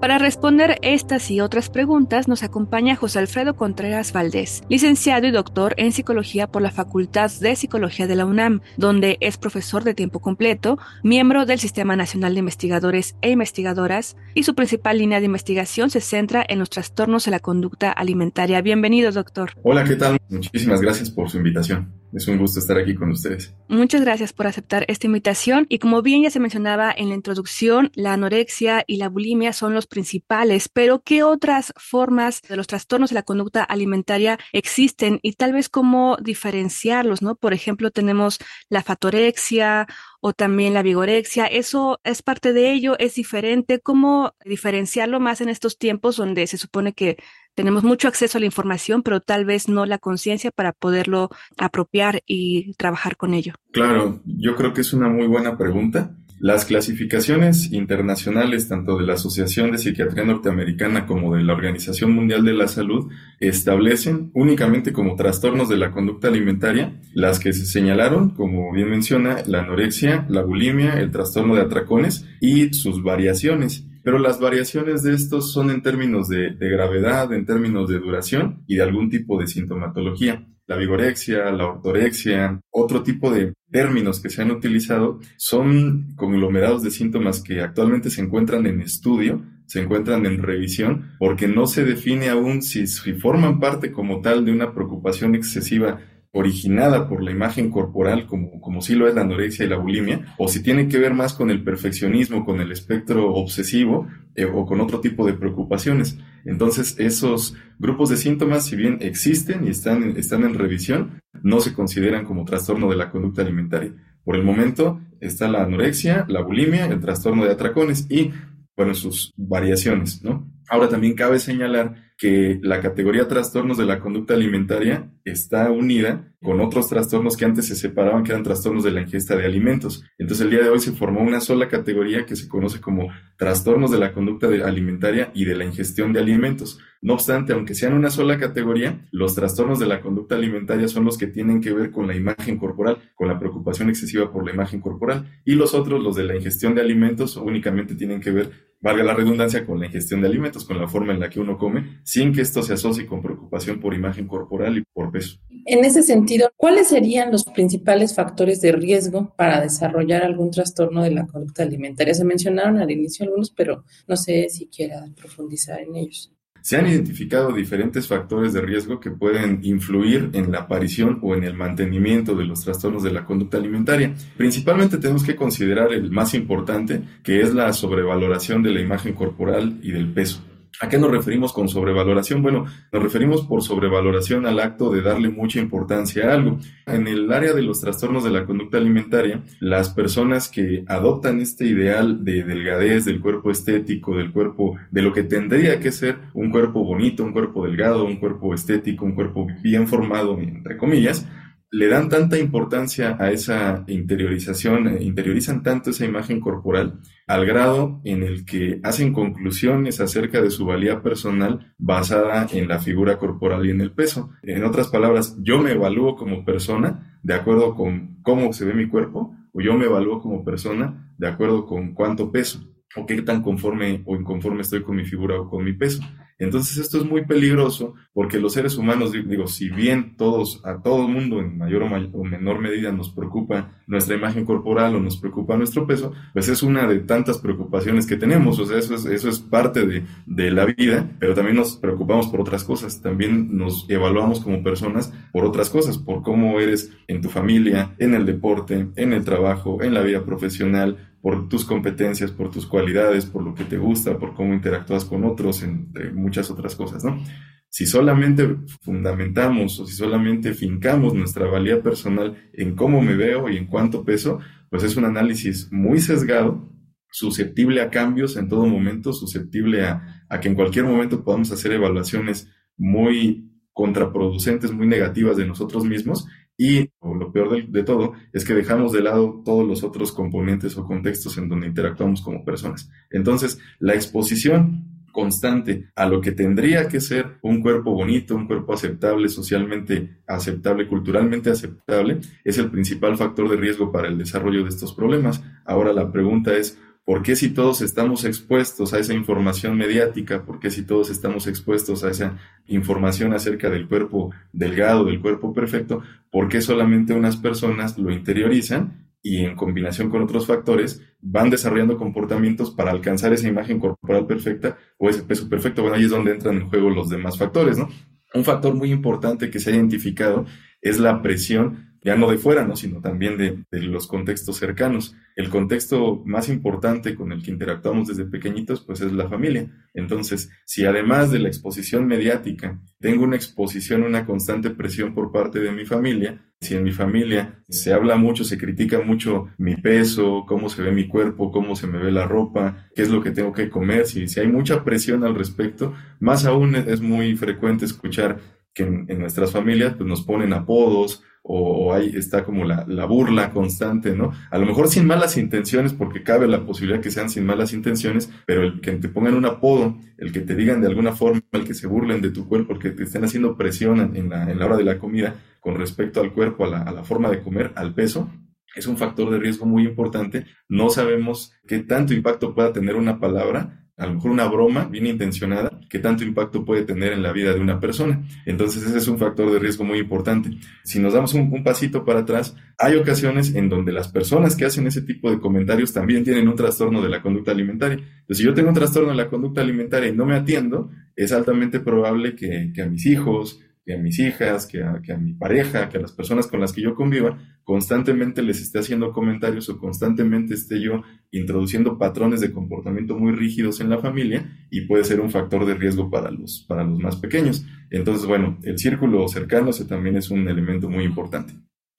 Para 0.00 0.16
responder 0.16 0.78
estas 0.80 1.30
y 1.30 1.42
otras 1.42 1.68
preguntas 1.68 2.26
nos 2.26 2.42
acompaña 2.42 2.96
José 2.96 3.18
Alfredo 3.18 3.54
Contreras 3.54 4.14
Valdés, 4.14 4.62
licenciado 4.70 5.26
y 5.26 5.30
doctor 5.30 5.74
en 5.76 5.92
psicología 5.92 6.46
por 6.46 6.62
la 6.62 6.70
Facultad 6.70 7.30
de 7.30 7.54
Psicología 7.54 8.06
de 8.06 8.16
la 8.16 8.24
UNAM, 8.24 8.62
donde 8.78 9.18
es 9.20 9.36
profesor 9.36 9.84
de 9.84 9.92
tiempo 9.92 10.20
completo, 10.20 10.78
miembro 11.02 11.44
del 11.44 11.58
Sistema 11.58 11.96
Nacional 11.96 12.32
de 12.32 12.40
Investigadores 12.40 13.14
e 13.20 13.30
Investigadoras, 13.30 14.16
y 14.34 14.44
su 14.44 14.54
principal 14.54 14.96
línea 14.96 15.20
de 15.20 15.26
investigación 15.26 15.90
se 15.90 16.00
centra 16.00 16.42
en 16.48 16.60
los 16.60 16.70
trastornos 16.70 17.26
de 17.26 17.32
la 17.32 17.40
conducta 17.40 17.92
alimentaria. 17.92 18.62
Bienvenido, 18.62 19.12
doctor. 19.12 19.52
Hola, 19.62 19.84
¿qué 19.84 19.96
tal? 19.96 20.16
Muchísimas 20.30 20.80
gracias 20.80 21.10
por 21.10 21.28
su 21.28 21.36
invitación. 21.36 21.99
Es 22.12 22.26
un 22.26 22.38
gusto 22.38 22.58
estar 22.58 22.76
aquí 22.76 22.94
con 22.94 23.10
ustedes. 23.10 23.54
Muchas 23.68 24.00
gracias 24.00 24.32
por 24.32 24.46
aceptar 24.46 24.84
esta 24.88 25.06
invitación. 25.06 25.66
Y 25.68 25.78
como 25.78 26.02
bien 26.02 26.22
ya 26.22 26.30
se 26.30 26.40
mencionaba 26.40 26.92
en 26.96 27.08
la 27.08 27.14
introducción, 27.14 27.90
la 27.94 28.14
anorexia 28.14 28.82
y 28.86 28.96
la 28.96 29.08
bulimia 29.08 29.52
son 29.52 29.74
los 29.74 29.86
principales, 29.86 30.68
pero 30.68 31.02
¿qué 31.04 31.22
otras 31.22 31.72
formas 31.76 32.42
de 32.42 32.56
los 32.56 32.66
trastornos 32.66 33.10
de 33.10 33.14
la 33.14 33.22
conducta 33.22 33.62
alimentaria 33.62 34.38
existen 34.52 35.20
y 35.22 35.34
tal 35.34 35.52
vez 35.52 35.68
cómo 35.68 36.16
diferenciarlos, 36.20 37.22
¿no? 37.22 37.36
Por 37.36 37.52
ejemplo, 37.52 37.90
tenemos 37.90 38.38
la 38.68 38.82
fatorexia 38.82 39.86
o 40.20 40.32
también 40.32 40.74
la 40.74 40.82
vigorexia. 40.82 41.46
¿Eso 41.46 42.00
es 42.04 42.22
parte 42.22 42.52
de 42.52 42.72
ello? 42.72 42.98
¿Es 42.98 43.14
diferente? 43.14 43.80
¿Cómo 43.80 44.34
diferenciarlo 44.44 45.20
más 45.20 45.40
en 45.40 45.48
estos 45.48 45.78
tiempos 45.78 46.16
donde 46.16 46.46
se 46.46 46.58
supone 46.58 46.92
que 46.92 47.16
tenemos 47.60 47.84
mucho 47.84 48.08
acceso 48.08 48.38
a 48.38 48.40
la 48.40 48.46
información, 48.46 49.02
pero 49.02 49.20
tal 49.20 49.44
vez 49.44 49.68
no 49.68 49.84
la 49.84 49.98
conciencia 49.98 50.50
para 50.50 50.72
poderlo 50.72 51.28
apropiar 51.58 52.22
y 52.26 52.72
trabajar 52.78 53.18
con 53.18 53.34
ello? 53.34 53.52
Claro, 53.70 54.22
yo 54.24 54.56
creo 54.56 54.72
que 54.72 54.80
es 54.80 54.94
una 54.94 55.10
muy 55.10 55.26
buena 55.26 55.58
pregunta. 55.58 56.16
Las 56.38 56.64
clasificaciones 56.64 57.70
internacionales, 57.70 58.66
tanto 58.66 58.96
de 58.96 59.04
la 59.04 59.12
Asociación 59.12 59.72
de 59.72 59.76
Psiquiatría 59.76 60.24
Norteamericana 60.24 61.04
como 61.04 61.36
de 61.36 61.42
la 61.42 61.52
Organización 61.52 62.12
Mundial 62.12 62.46
de 62.46 62.54
la 62.54 62.66
Salud, 62.66 63.12
establecen 63.40 64.30
únicamente 64.32 64.94
como 64.94 65.14
trastornos 65.16 65.68
de 65.68 65.76
la 65.76 65.90
conducta 65.90 66.28
alimentaria 66.28 66.98
las 67.12 67.40
que 67.40 67.52
se 67.52 67.66
señalaron, 67.66 68.30
como 68.30 68.72
bien 68.72 68.88
menciona, 68.88 69.42
la 69.46 69.60
anorexia, 69.60 70.24
la 70.30 70.40
bulimia, 70.40 70.94
el 70.94 71.10
trastorno 71.10 71.56
de 71.56 71.60
atracones 71.60 72.24
y 72.40 72.72
sus 72.72 73.02
variaciones. 73.02 73.84
Pero 74.02 74.18
las 74.18 74.40
variaciones 74.40 75.02
de 75.02 75.14
estos 75.14 75.52
son 75.52 75.70
en 75.70 75.82
términos 75.82 76.28
de, 76.28 76.54
gravedad, 76.58 77.32
en 77.32 77.44
términos 77.44 77.88
de 77.88 77.98
duración 77.98 78.64
y 78.66 78.76
de 78.76 78.82
algún 78.82 79.10
tipo 79.10 79.38
de 79.38 79.46
sintomatología. 79.46 80.46
La 80.66 80.76
vigorexia, 80.76 81.50
la 81.50 81.66
ortorexia, 81.66 82.60
otro 82.70 83.02
tipo 83.02 83.30
de 83.30 83.52
términos 83.70 84.20
que 84.20 84.30
se 84.30 84.42
han 84.42 84.52
utilizado 84.52 85.18
son 85.36 86.14
conglomerados 86.14 86.82
de 86.82 86.90
síntomas 86.90 87.42
que 87.42 87.60
actualmente 87.60 88.08
se 88.08 88.22
encuentran 88.22 88.66
en 88.66 88.80
estudio, 88.80 89.42
se 89.66 89.80
encuentran 89.80 90.26
en 90.26 90.42
revisión, 90.42 91.12
porque 91.18 91.48
no 91.48 91.66
se 91.66 91.84
define 91.84 92.28
aún 92.28 92.62
si, 92.62 92.86
si 92.86 93.14
forman 93.14 93.58
parte 93.60 93.90
como 93.90 94.20
tal 94.20 94.44
de 94.44 94.52
una 94.52 94.72
preocupación 94.72 95.34
excesiva 95.34 96.00
originada 96.32 97.08
por 97.08 97.22
la 97.22 97.32
imagen 97.32 97.70
corporal, 97.70 98.26
como, 98.26 98.60
como 98.60 98.80
sí 98.82 98.94
lo 98.94 99.08
es 99.08 99.14
la 99.14 99.22
anorexia 99.22 99.64
y 99.64 99.68
la 99.68 99.76
bulimia, 99.76 100.34
o 100.38 100.48
si 100.48 100.62
tiene 100.62 100.86
que 100.86 100.98
ver 100.98 101.12
más 101.12 101.34
con 101.34 101.50
el 101.50 101.64
perfeccionismo, 101.64 102.44
con 102.44 102.60
el 102.60 102.70
espectro 102.70 103.32
obsesivo 103.34 104.06
eh, 104.36 104.44
o 104.44 104.64
con 104.64 104.80
otro 104.80 105.00
tipo 105.00 105.26
de 105.26 105.34
preocupaciones. 105.34 106.18
Entonces, 106.44 106.94
esos 106.98 107.56
grupos 107.78 108.10
de 108.10 108.16
síntomas, 108.16 108.64
si 108.64 108.76
bien 108.76 108.98
existen 109.00 109.66
y 109.66 109.70
están, 109.70 110.16
están 110.16 110.44
en 110.44 110.54
revisión, 110.54 111.20
no 111.42 111.60
se 111.60 111.74
consideran 111.74 112.24
como 112.24 112.44
trastorno 112.44 112.88
de 112.88 112.96
la 112.96 113.10
conducta 113.10 113.42
alimentaria. 113.42 113.92
Por 114.24 114.36
el 114.36 114.44
momento 114.44 115.00
está 115.20 115.48
la 115.48 115.64
anorexia, 115.64 116.26
la 116.28 116.42
bulimia, 116.42 116.86
el 116.86 117.00
trastorno 117.00 117.44
de 117.44 117.52
atracones 117.52 118.06
y, 118.08 118.30
bueno, 118.76 118.94
sus 118.94 119.32
variaciones, 119.36 120.22
¿no? 120.22 120.48
Ahora 120.68 120.88
también 120.88 121.14
cabe 121.14 121.40
señalar 121.40 121.96
que 122.20 122.60
la 122.62 122.82
categoría 122.82 123.28
trastornos 123.28 123.78
de 123.78 123.86
la 123.86 123.98
conducta 123.98 124.34
alimentaria 124.34 125.10
está 125.24 125.70
unida 125.70 126.34
con 126.42 126.60
otros 126.60 126.86
trastornos 126.86 127.34
que 127.34 127.46
antes 127.46 127.66
se 127.66 127.74
separaban, 127.74 128.24
que 128.24 128.32
eran 128.32 128.44
trastornos 128.44 128.84
de 128.84 128.90
la 128.90 129.00
ingesta 129.00 129.36
de 129.36 129.46
alimentos. 129.46 130.04
Entonces 130.18 130.44
el 130.44 130.50
día 130.50 130.62
de 130.62 130.68
hoy 130.68 130.80
se 130.80 130.92
formó 130.92 131.22
una 131.22 131.40
sola 131.40 131.66
categoría 131.66 132.26
que 132.26 132.36
se 132.36 132.46
conoce 132.46 132.78
como 132.78 133.08
trastornos 133.38 133.90
de 133.90 133.98
la 133.98 134.12
conducta 134.12 134.48
alimentaria 134.48 135.30
y 135.34 135.46
de 135.46 135.56
la 135.56 135.64
ingestión 135.64 136.12
de 136.12 136.20
alimentos. 136.20 136.78
No 137.02 137.14
obstante, 137.14 137.54
aunque 137.54 137.74
sean 137.74 137.94
una 137.94 138.10
sola 138.10 138.38
categoría, 138.38 139.08
los 139.10 139.34
trastornos 139.34 139.78
de 139.78 139.86
la 139.86 140.02
conducta 140.02 140.34
alimentaria 140.34 140.86
son 140.86 141.06
los 141.06 141.16
que 141.16 141.28
tienen 141.28 141.62
que 141.62 141.72
ver 141.72 141.90
con 141.90 142.06
la 142.06 142.14
imagen 142.14 142.58
corporal, 142.58 142.98
con 143.14 143.28
la 143.28 143.38
preocupación 143.38 143.88
excesiva 143.88 144.30
por 144.30 144.44
la 144.44 144.52
imagen 144.52 144.80
corporal, 144.80 145.40
y 145.46 145.54
los 145.54 145.72
otros, 145.72 146.02
los 146.02 146.14
de 146.14 146.24
la 146.24 146.36
ingestión 146.36 146.74
de 146.74 146.82
alimentos, 146.82 147.38
únicamente 147.38 147.94
tienen 147.94 148.20
que 148.20 148.30
ver, 148.30 148.50
valga 148.82 149.02
la 149.02 149.14
redundancia, 149.14 149.64
con 149.64 149.80
la 149.80 149.86
ingestión 149.86 150.20
de 150.20 150.28
alimentos, 150.28 150.66
con 150.66 150.78
la 150.78 150.88
forma 150.88 151.14
en 151.14 151.20
la 151.20 151.30
que 151.30 151.40
uno 151.40 151.56
come, 151.56 152.00
sin 152.04 152.34
que 152.34 152.42
esto 152.42 152.62
se 152.62 152.74
asocie 152.74 153.06
con 153.06 153.22
preocupación 153.22 153.80
por 153.80 153.94
imagen 153.94 154.28
corporal 154.28 154.76
y 154.76 154.82
por 154.92 155.10
peso. 155.10 155.38
En 155.64 155.86
ese 155.86 156.02
sentido, 156.02 156.50
¿cuáles 156.54 156.88
serían 156.88 157.32
los 157.32 157.44
principales 157.44 158.14
factores 158.14 158.60
de 158.60 158.72
riesgo 158.72 159.32
para 159.38 159.62
desarrollar 159.62 160.22
algún 160.22 160.50
trastorno 160.50 161.02
de 161.02 161.12
la 161.12 161.26
conducta 161.26 161.62
alimentaria? 161.62 162.12
Se 162.12 162.24
mencionaron 162.26 162.76
al 162.76 162.90
inicio 162.90 163.24
algunos, 163.24 163.50
pero 163.50 163.84
no 164.06 164.16
sé 164.16 164.50
si 164.50 164.66
quiera 164.66 165.02
profundizar 165.16 165.80
en 165.80 165.96
ellos. 165.96 166.30
Se 166.62 166.76
han 166.76 166.86
identificado 166.86 167.52
diferentes 167.52 168.06
factores 168.06 168.52
de 168.52 168.60
riesgo 168.60 169.00
que 169.00 169.10
pueden 169.10 169.60
influir 169.62 170.30
en 170.34 170.52
la 170.52 170.60
aparición 170.60 171.18
o 171.22 171.34
en 171.34 171.44
el 171.44 171.54
mantenimiento 171.54 172.34
de 172.34 172.44
los 172.44 172.64
trastornos 172.64 173.02
de 173.02 173.12
la 173.12 173.24
conducta 173.24 173.58
alimentaria. 173.58 174.14
Principalmente 174.36 174.98
tenemos 174.98 175.24
que 175.24 175.36
considerar 175.36 175.92
el 175.92 176.10
más 176.10 176.34
importante, 176.34 177.02
que 177.22 177.40
es 177.40 177.54
la 177.54 177.72
sobrevaloración 177.72 178.62
de 178.62 178.72
la 178.72 178.80
imagen 178.80 179.14
corporal 179.14 179.78
y 179.82 179.92
del 179.92 180.12
peso. 180.12 180.42
¿A 180.80 180.88
qué 180.88 180.98
nos 180.98 181.10
referimos 181.10 181.52
con 181.52 181.68
sobrevaloración? 181.68 182.42
Bueno, 182.42 182.64
nos 182.92 183.02
referimos 183.02 183.42
por 183.42 183.62
sobrevaloración 183.62 184.46
al 184.46 184.60
acto 184.60 184.90
de 184.90 185.02
darle 185.02 185.28
mucha 185.28 185.58
importancia 185.58 186.30
a 186.30 186.34
algo. 186.34 186.58
En 186.86 187.06
el 187.06 187.30
área 187.32 187.52
de 187.52 187.62
los 187.62 187.80
trastornos 187.80 188.24
de 188.24 188.30
la 188.30 188.46
conducta 188.46 188.78
alimentaria, 188.78 189.42
las 189.58 189.90
personas 189.90 190.48
que 190.48 190.84
adoptan 190.86 191.40
este 191.40 191.66
ideal 191.66 192.24
de 192.24 192.44
delgadez, 192.44 193.04
del 193.04 193.20
cuerpo 193.20 193.50
estético, 193.50 194.16
del 194.16 194.32
cuerpo, 194.32 194.76
de 194.90 195.02
lo 195.02 195.12
que 195.12 195.24
tendría 195.24 195.80
que 195.80 195.92
ser 195.92 196.18
un 196.34 196.50
cuerpo 196.50 196.82
bonito, 196.82 197.24
un 197.24 197.32
cuerpo 197.32 197.66
delgado, 197.66 198.04
un 198.04 198.16
cuerpo 198.16 198.54
estético, 198.54 199.04
un 199.04 199.14
cuerpo 199.14 199.46
bien 199.62 199.86
formado, 199.86 200.38
entre 200.38 200.78
comillas, 200.78 201.26
le 201.72 201.86
dan 201.86 202.08
tanta 202.08 202.36
importancia 202.36 203.16
a 203.20 203.30
esa 203.30 203.84
interiorización, 203.86 204.88
eh, 204.88 205.02
interiorizan 205.02 205.62
tanto 205.62 205.90
esa 205.90 206.04
imagen 206.04 206.40
corporal, 206.40 207.00
al 207.28 207.46
grado 207.46 208.00
en 208.04 208.24
el 208.24 208.44
que 208.44 208.80
hacen 208.82 209.12
conclusiones 209.12 210.00
acerca 210.00 210.42
de 210.42 210.50
su 210.50 210.66
valía 210.66 211.00
personal 211.00 211.72
basada 211.78 212.48
en 212.52 212.66
la 212.66 212.80
figura 212.80 213.18
corporal 213.18 213.66
y 213.66 213.70
en 213.70 213.80
el 213.80 213.92
peso. 213.92 214.30
En 214.42 214.64
otras 214.64 214.88
palabras, 214.88 215.36
yo 215.40 215.58
me 215.58 215.72
evalúo 215.72 216.16
como 216.16 216.44
persona 216.44 217.18
de 217.22 217.34
acuerdo 217.34 217.76
con 217.76 218.20
cómo 218.22 218.52
se 218.52 218.64
ve 218.64 218.74
mi 218.74 218.88
cuerpo, 218.88 219.36
o 219.52 219.60
yo 219.60 219.74
me 219.74 219.84
evalúo 219.84 220.20
como 220.20 220.44
persona 220.44 221.14
de 221.18 221.28
acuerdo 221.28 221.66
con 221.66 221.94
cuánto 221.94 222.32
peso, 222.32 222.68
o 222.96 223.06
qué 223.06 223.22
tan 223.22 223.42
conforme 223.42 224.02
o 224.06 224.16
inconforme 224.16 224.62
estoy 224.62 224.82
con 224.82 224.96
mi 224.96 225.04
figura 225.04 225.40
o 225.40 225.48
con 225.48 225.64
mi 225.64 225.72
peso. 225.72 226.02
Entonces 226.40 226.78
esto 226.78 226.98
es 226.98 227.04
muy 227.04 227.26
peligroso 227.26 227.94
porque 228.14 228.40
los 228.40 228.54
seres 228.54 228.76
humanos, 228.76 229.12
digo, 229.12 229.46
si 229.46 229.68
bien 229.68 230.16
todos, 230.16 230.62
a 230.64 230.82
todo 230.82 231.06
el 231.06 231.12
mundo 231.12 231.38
en 231.38 231.58
mayor 231.58 231.82
o, 231.82 232.24
menor 232.24 232.60
medida 232.60 232.90
nos 232.92 233.10
preocupa 233.10 233.72
nuestra 233.86 234.16
imagen 234.16 234.46
corporal 234.46 234.96
o 234.96 235.00
nos 235.00 235.18
preocupa 235.18 235.56
nuestro 235.56 235.86
peso, 235.86 236.12
pues 236.32 236.48
es 236.48 236.62
una 236.62 236.86
de 236.86 237.00
tantas 237.00 237.38
preocupaciones 237.38 238.06
que 238.06 238.16
tenemos, 238.16 238.58
o 238.58 238.64
sea, 238.64 238.78
eso 238.78 238.94
es, 238.94 239.04
eso 239.04 239.28
es 239.28 239.38
parte 239.38 239.86
de, 239.86 240.04
de 240.26 240.50
la 240.50 240.64
vida, 240.64 241.10
pero 241.18 241.34
también 241.34 241.56
nos 241.56 241.76
preocupamos 241.76 242.28
por 242.28 242.40
otras 242.40 242.64
cosas, 242.64 243.02
también 243.02 243.56
nos 243.56 243.84
evaluamos 243.90 244.40
como 244.40 244.62
personas 244.62 245.12
por 245.32 245.44
otras 245.44 245.68
cosas, 245.68 245.98
por 245.98 246.22
cómo 246.22 246.58
eres 246.58 246.90
en 247.06 247.20
tu 247.20 247.28
familia, 247.28 247.94
en 247.98 248.14
el 248.14 248.24
deporte, 248.24 248.88
en 248.96 249.12
el 249.12 249.24
trabajo, 249.24 249.82
en 249.82 249.92
la 249.92 250.00
vida 250.00 250.24
profesional, 250.24 251.09
por 251.20 251.48
tus 251.48 251.64
competencias, 251.64 252.30
por 252.30 252.50
tus 252.50 252.66
cualidades, 252.66 253.26
por 253.26 253.42
lo 253.42 253.54
que 253.54 253.64
te 253.64 253.78
gusta, 253.78 254.18
por 254.18 254.34
cómo 254.34 254.54
interactúas 254.54 255.04
con 255.04 255.24
otros, 255.24 255.62
entre 255.62 256.12
muchas 256.12 256.50
otras 256.50 256.74
cosas, 256.74 257.04
¿no? 257.04 257.22
Si 257.68 257.86
solamente 257.86 258.56
fundamentamos 258.82 259.78
o 259.78 259.86
si 259.86 259.94
solamente 259.94 260.54
fincamos 260.54 261.14
nuestra 261.14 261.46
valía 261.46 261.82
personal 261.82 262.50
en 262.52 262.74
cómo 262.74 263.00
me 263.00 263.14
veo 263.14 263.48
y 263.48 263.56
en 263.56 263.66
cuánto 263.66 264.04
peso, 264.04 264.40
pues 264.70 264.82
es 264.82 264.96
un 264.96 265.04
análisis 265.04 265.70
muy 265.70 266.00
sesgado, 266.00 266.68
susceptible 267.12 267.80
a 267.80 267.90
cambios 267.90 268.36
en 268.36 268.48
todo 268.48 268.66
momento, 268.66 269.12
susceptible 269.12 269.84
a, 269.84 270.24
a 270.28 270.40
que 270.40 270.48
en 270.48 270.54
cualquier 270.54 270.84
momento 270.84 271.22
podamos 271.22 271.52
hacer 271.52 271.72
evaluaciones 271.72 272.50
muy 272.76 273.50
contraproducentes, 273.72 274.72
muy 274.72 274.86
negativas 274.86 275.36
de 275.36 275.46
nosotros 275.46 275.84
mismos 275.84 276.26
y 276.60 276.90
lo 277.02 277.32
peor 277.32 277.66
de, 277.66 277.82
todo 277.84 278.12
es 278.34 278.44
que 278.44 278.52
dejamos 278.52 278.92
de 278.92 279.00
lado 279.00 279.40
todos 279.46 279.66
los 279.66 279.82
otros 279.82 280.12
componentes 280.12 280.76
o 280.76 280.84
contextos 280.84 281.38
en 281.38 281.48
donde 281.48 281.66
interactuamos 281.66 282.20
como 282.20 282.44
personas. 282.44 282.90
Entonces, 283.10 283.58
la 283.78 283.94
exposición 283.94 285.06
constante 285.10 285.88
a 285.96 286.06
lo 286.06 286.20
que 286.20 286.32
tendría 286.32 286.86
que 286.86 287.00
ser 287.00 287.38
un 287.40 287.62
cuerpo 287.62 287.92
bonito, 287.92 288.36
un 288.36 288.46
cuerpo 288.46 288.74
aceptable, 288.74 289.30
socialmente 289.30 290.18
aceptable, 290.26 290.86
culturalmente 290.86 291.48
aceptable, 291.48 292.20
es 292.44 292.58
el 292.58 292.70
principal 292.70 293.16
factor 293.16 293.48
de 293.48 293.56
riesgo 293.56 293.90
para 293.90 294.08
el 294.08 294.18
desarrollo 294.18 294.62
de 294.62 294.68
estos 294.68 294.92
problemas. 294.92 295.42
Ahora 295.64 295.94
la 295.94 296.12
pregunta 296.12 296.54
es, 296.54 296.78
¿Por 297.10 297.24
qué 297.24 297.34
si 297.34 297.48
todos 297.48 297.82
estamos 297.82 298.24
expuestos 298.24 298.94
a 298.94 299.00
esa 299.00 299.14
información 299.14 299.76
mediática? 299.76 300.44
¿Por 300.44 300.60
qué 300.60 300.70
si 300.70 300.86
todos 300.86 301.10
estamos 301.10 301.48
expuestos 301.48 302.04
a 302.04 302.10
esa 302.10 302.38
información 302.68 303.32
acerca 303.32 303.68
del 303.68 303.88
cuerpo 303.88 304.30
delgado, 304.52 305.06
del 305.06 305.20
cuerpo 305.20 305.52
perfecto? 305.52 306.04
¿Por 306.30 306.48
qué 306.48 306.60
solamente 306.60 307.12
unas 307.12 307.36
personas 307.36 307.98
lo 307.98 308.12
interiorizan 308.12 309.10
y 309.22 309.38
en 309.38 309.56
combinación 309.56 310.08
con 310.08 310.22
otros 310.22 310.46
factores 310.46 311.02
van 311.20 311.50
desarrollando 311.50 311.98
comportamientos 311.98 312.70
para 312.70 312.92
alcanzar 312.92 313.32
esa 313.32 313.48
imagen 313.48 313.80
corporal 313.80 314.28
perfecta 314.28 314.78
o 314.96 315.10
ese 315.10 315.24
peso 315.24 315.48
perfecto? 315.48 315.82
Bueno, 315.82 315.96
ahí 315.96 316.04
es 316.04 316.10
donde 316.10 316.30
entran 316.30 316.58
en 316.58 316.68
juego 316.68 316.90
los 316.90 317.08
demás 317.08 317.36
factores, 317.36 317.76
¿no? 317.76 317.88
Un 318.34 318.44
factor 318.44 318.76
muy 318.76 318.92
importante 318.92 319.50
que 319.50 319.58
se 319.58 319.72
ha 319.72 319.74
identificado 319.74 320.46
es 320.80 321.00
la 321.00 321.22
presión 321.22 321.89
ya 322.02 322.16
no 322.16 322.30
de 322.30 322.38
fuera, 322.38 322.64
¿no? 322.64 322.76
sino 322.76 323.00
también 323.00 323.36
de, 323.36 323.64
los 323.70 324.06
contextos 324.06 324.56
cercanos. 324.56 325.14
El 325.36 325.48
contexto 325.48 326.22
más 326.24 326.48
importante 326.48 327.14
con 327.14 327.32
el 327.32 327.42
que 327.42 327.50
interactuamos 327.50 328.08
desde 328.08 328.24
pequeñitos, 328.24 328.80
pues 328.80 329.00
es 329.00 329.12
la 329.12 329.28
familia. 329.28 329.70
Entonces, 329.94 330.50
si 330.64 330.84
además 330.84 331.30
de 331.30 331.40
la 331.40 331.48
exposición 331.48 332.06
mediática, 332.06 332.80
tengo 333.00 333.24
una 333.24 333.36
exposición, 333.36 334.02
una 334.02 334.24
constante 334.24 334.70
presión 334.70 335.14
por 335.14 335.32
parte 335.32 335.60
de 335.60 335.72
mi 335.72 335.84
familia, 335.84 336.40
si 336.60 336.74
en 336.74 336.84
mi 336.84 336.92
familia 336.92 337.62
se 337.68 337.92
habla 337.92 338.16
mucho, 338.16 338.44
se 338.44 338.58
critica 338.58 339.00
mucho 339.00 339.48
mi 339.56 339.76
peso, 339.76 340.44
cómo 340.46 340.68
se 340.68 340.82
ve 340.82 340.92
mi 340.92 341.08
cuerpo, 341.08 341.50
cómo 341.50 341.74
se 341.74 341.86
me 341.86 341.98
ve 341.98 342.12
la 342.12 342.26
ropa, 342.26 342.86
qué 342.94 343.02
es 343.02 343.08
lo 343.08 343.22
que 343.22 343.30
tengo 343.30 343.52
que 343.52 343.70
comer, 343.70 344.06
si, 344.06 344.28
si 344.28 344.40
hay 344.40 344.48
mucha 344.48 344.84
presión 344.84 345.24
al 345.24 345.34
respecto, 345.34 345.94
más 346.18 346.44
aún 346.44 346.76
es 346.76 347.00
muy 347.00 347.34
frecuente 347.36 347.86
escuchar 347.86 348.40
que 348.74 348.82
en, 348.82 349.06
en 349.08 349.18
nuestras 349.18 349.52
familias 349.52 349.94
pues, 349.94 350.08
nos 350.08 350.22
ponen 350.22 350.52
apodos, 350.52 351.24
o, 351.42 351.92
ahí 351.92 352.12
está 352.14 352.44
como 352.44 352.64
la, 352.64 352.84
burla 353.06 353.50
constante, 353.50 354.14
¿no? 354.14 354.32
A 354.50 354.58
lo 354.58 354.66
mejor 354.66 354.88
sin 354.88 355.06
malas 355.06 355.36
intenciones, 355.36 355.92
porque 355.92 356.22
cabe 356.22 356.46
la 356.46 356.64
posibilidad 356.64 357.00
que 357.00 357.10
sean 357.10 357.30
sin 357.30 357.46
malas 357.46 357.72
intenciones, 357.72 358.30
pero 358.46 358.62
el 358.62 358.80
que 358.80 358.92
te 358.92 359.08
pongan 359.08 359.34
un 359.34 359.46
apodo, 359.46 359.96
el 360.18 360.32
que 360.32 360.40
te 360.40 360.54
digan 360.54 360.80
de 360.80 360.88
alguna 360.88 361.12
forma, 361.12 361.40
el 361.52 361.64
que 361.64 361.74
se 361.74 361.86
burlen 361.86 362.20
de 362.20 362.30
tu 362.30 362.46
cuerpo, 362.46 362.74
el 362.74 362.78
que 362.78 362.90
te 362.90 363.04
estén 363.04 363.24
haciendo 363.24 363.56
presión 363.56 364.16
en 364.16 364.28
la, 364.28 364.50
en 364.50 364.58
la 364.58 364.66
hora 364.66 364.76
de 364.76 364.84
la 364.84 364.98
comida 364.98 365.34
con 365.60 365.76
respecto 365.76 366.20
al 366.20 366.32
cuerpo, 366.32 366.64
a 366.64 366.68
la, 366.68 366.82
a 366.82 366.92
la 366.92 367.04
forma 367.04 367.30
de 367.30 367.42
comer, 367.42 367.72
al 367.74 367.94
peso, 367.94 368.30
es 368.74 368.86
un 368.86 368.96
factor 368.96 369.30
de 369.30 369.38
riesgo 369.38 369.66
muy 369.66 369.84
importante. 369.84 370.46
No 370.68 370.90
sabemos 370.90 371.52
qué 371.66 371.80
tanto 371.80 372.14
impacto 372.14 372.54
pueda 372.54 372.72
tener 372.72 372.94
una 372.94 373.18
palabra 373.18 373.79
a 374.00 374.06
lo 374.06 374.14
mejor 374.14 374.30
una 374.30 374.46
broma 374.46 374.86
bien 374.86 375.06
intencionada, 375.06 375.78
que 375.88 375.98
tanto 375.98 376.24
impacto 376.24 376.64
puede 376.64 376.84
tener 376.84 377.12
en 377.12 377.22
la 377.22 377.32
vida 377.32 377.52
de 377.52 377.60
una 377.60 377.78
persona. 377.78 378.22
Entonces 378.46 378.82
ese 378.82 378.96
es 378.96 379.08
un 379.08 379.18
factor 379.18 379.52
de 379.52 379.58
riesgo 379.58 379.84
muy 379.84 379.98
importante. 379.98 380.50
Si 380.82 380.98
nos 380.98 381.12
damos 381.12 381.34
un, 381.34 381.62
pasito 381.62 382.02
para 382.02 382.20
atrás, 382.20 382.56
hay 382.78 382.96
ocasiones 382.96 383.54
en 383.54 383.68
donde 383.68 383.92
las 383.92 384.08
personas 384.08 384.56
que 384.56 384.64
hacen 384.64 384.86
ese 384.86 385.02
tipo 385.02 385.30
de 385.30 385.38
comentarios 385.38 385.92
también 385.92 386.24
tienen 386.24 386.48
un 386.48 386.56
trastorno 386.56 387.02
de 387.02 387.10
la 387.10 387.20
conducta 387.20 387.50
alimentaria. 387.50 387.96
Entonces 387.96 388.38
si 388.38 388.44
yo 388.44 388.54
tengo 388.54 388.70
un 388.70 388.74
trastorno 388.74 389.10
de 389.10 389.16
la 389.16 389.28
conducta 389.28 389.60
alimentaria 389.60 390.08
y 390.08 390.16
no 390.16 390.24
me 390.24 390.34
atiendo, 390.34 390.90
es 391.14 391.32
altamente 391.32 391.78
probable 391.80 392.34
que, 392.34 392.72
que 392.74 392.80
a 392.80 392.86
mis 392.86 393.04
hijos, 393.04 393.60
que 393.90 393.96
a 393.96 393.98
mis 393.98 394.20
hijas, 394.20 394.66
que 394.66 394.84
a, 394.84 395.02
que 395.02 395.12
a, 395.12 395.16
mi 395.16 395.32
pareja, 395.32 395.88
que 395.88 395.98
a 395.98 396.00
las 396.00 396.12
personas 396.12 396.46
con 396.46 396.60
las 396.60 396.72
que 396.72 396.80
yo 396.80 396.94
conviva, 396.94 397.38
constantemente 397.64 398.40
les 398.40 398.60
esté 398.60 398.78
haciendo 398.78 399.12
comentarios 399.12 399.68
o 399.68 399.78
constantemente 399.78 400.54
esté 400.54 400.80
yo 400.80 401.02
introduciendo 401.32 401.98
patrones 401.98 402.40
de 402.40 402.52
comportamiento 402.52 403.18
muy 403.18 403.32
rígidos 403.32 403.80
en 403.80 403.90
la 403.90 403.98
familia 403.98 404.48
y 404.70 404.82
puede 404.82 405.02
ser 405.02 405.20
un 405.20 405.28
factor 405.28 405.66
de 405.66 405.74
riesgo 405.74 406.08
para 406.08 406.30
los, 406.30 406.64
para 406.68 406.84
los 406.84 407.00
más 407.00 407.16
pequeños. 407.16 407.66
Entonces, 407.90 408.26
bueno, 408.26 408.58
el 408.62 408.78
círculo 408.78 409.26
cercano 409.26 409.72
también 409.88 410.16
es 410.16 410.30
un 410.30 410.46
elemento 410.46 410.88
muy 410.88 411.02
importante. 411.02 411.52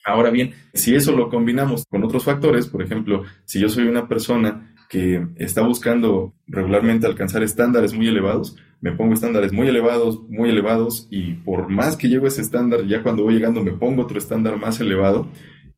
Ahora 0.05 0.29
bien, 0.29 0.53
si 0.73 0.95
eso 0.95 1.13
lo 1.13 1.27
combinamos 1.27 1.85
con 1.89 2.05
otros 2.05 2.23
factores, 2.23 2.67
por 2.67 2.81
ejemplo, 2.81 3.23
si 3.43 3.59
yo 3.59 3.67
soy 3.67 3.87
una 3.87 4.07
persona 4.07 4.73
que 4.89 5.27
está 5.35 5.61
buscando 5.61 6.35
regularmente 6.47 7.05
alcanzar 7.05 7.43
estándares 7.43 7.93
muy 7.93 8.07
elevados, 8.07 8.55
me 8.81 8.91
pongo 8.91 9.13
estándares 9.13 9.53
muy 9.53 9.67
elevados, 9.67 10.21
muy 10.27 10.49
elevados, 10.49 11.07
y 11.09 11.35
por 11.35 11.69
más 11.69 11.95
que 11.95 12.09
llego 12.09 12.25
a 12.25 12.29
ese 12.29 12.41
estándar, 12.41 12.85
ya 12.87 13.03
cuando 13.03 13.23
voy 13.23 13.35
llegando 13.35 13.63
me 13.63 13.71
pongo 13.71 14.01
otro 14.03 14.17
estándar 14.17 14.57
más 14.57 14.79
elevado 14.79 15.29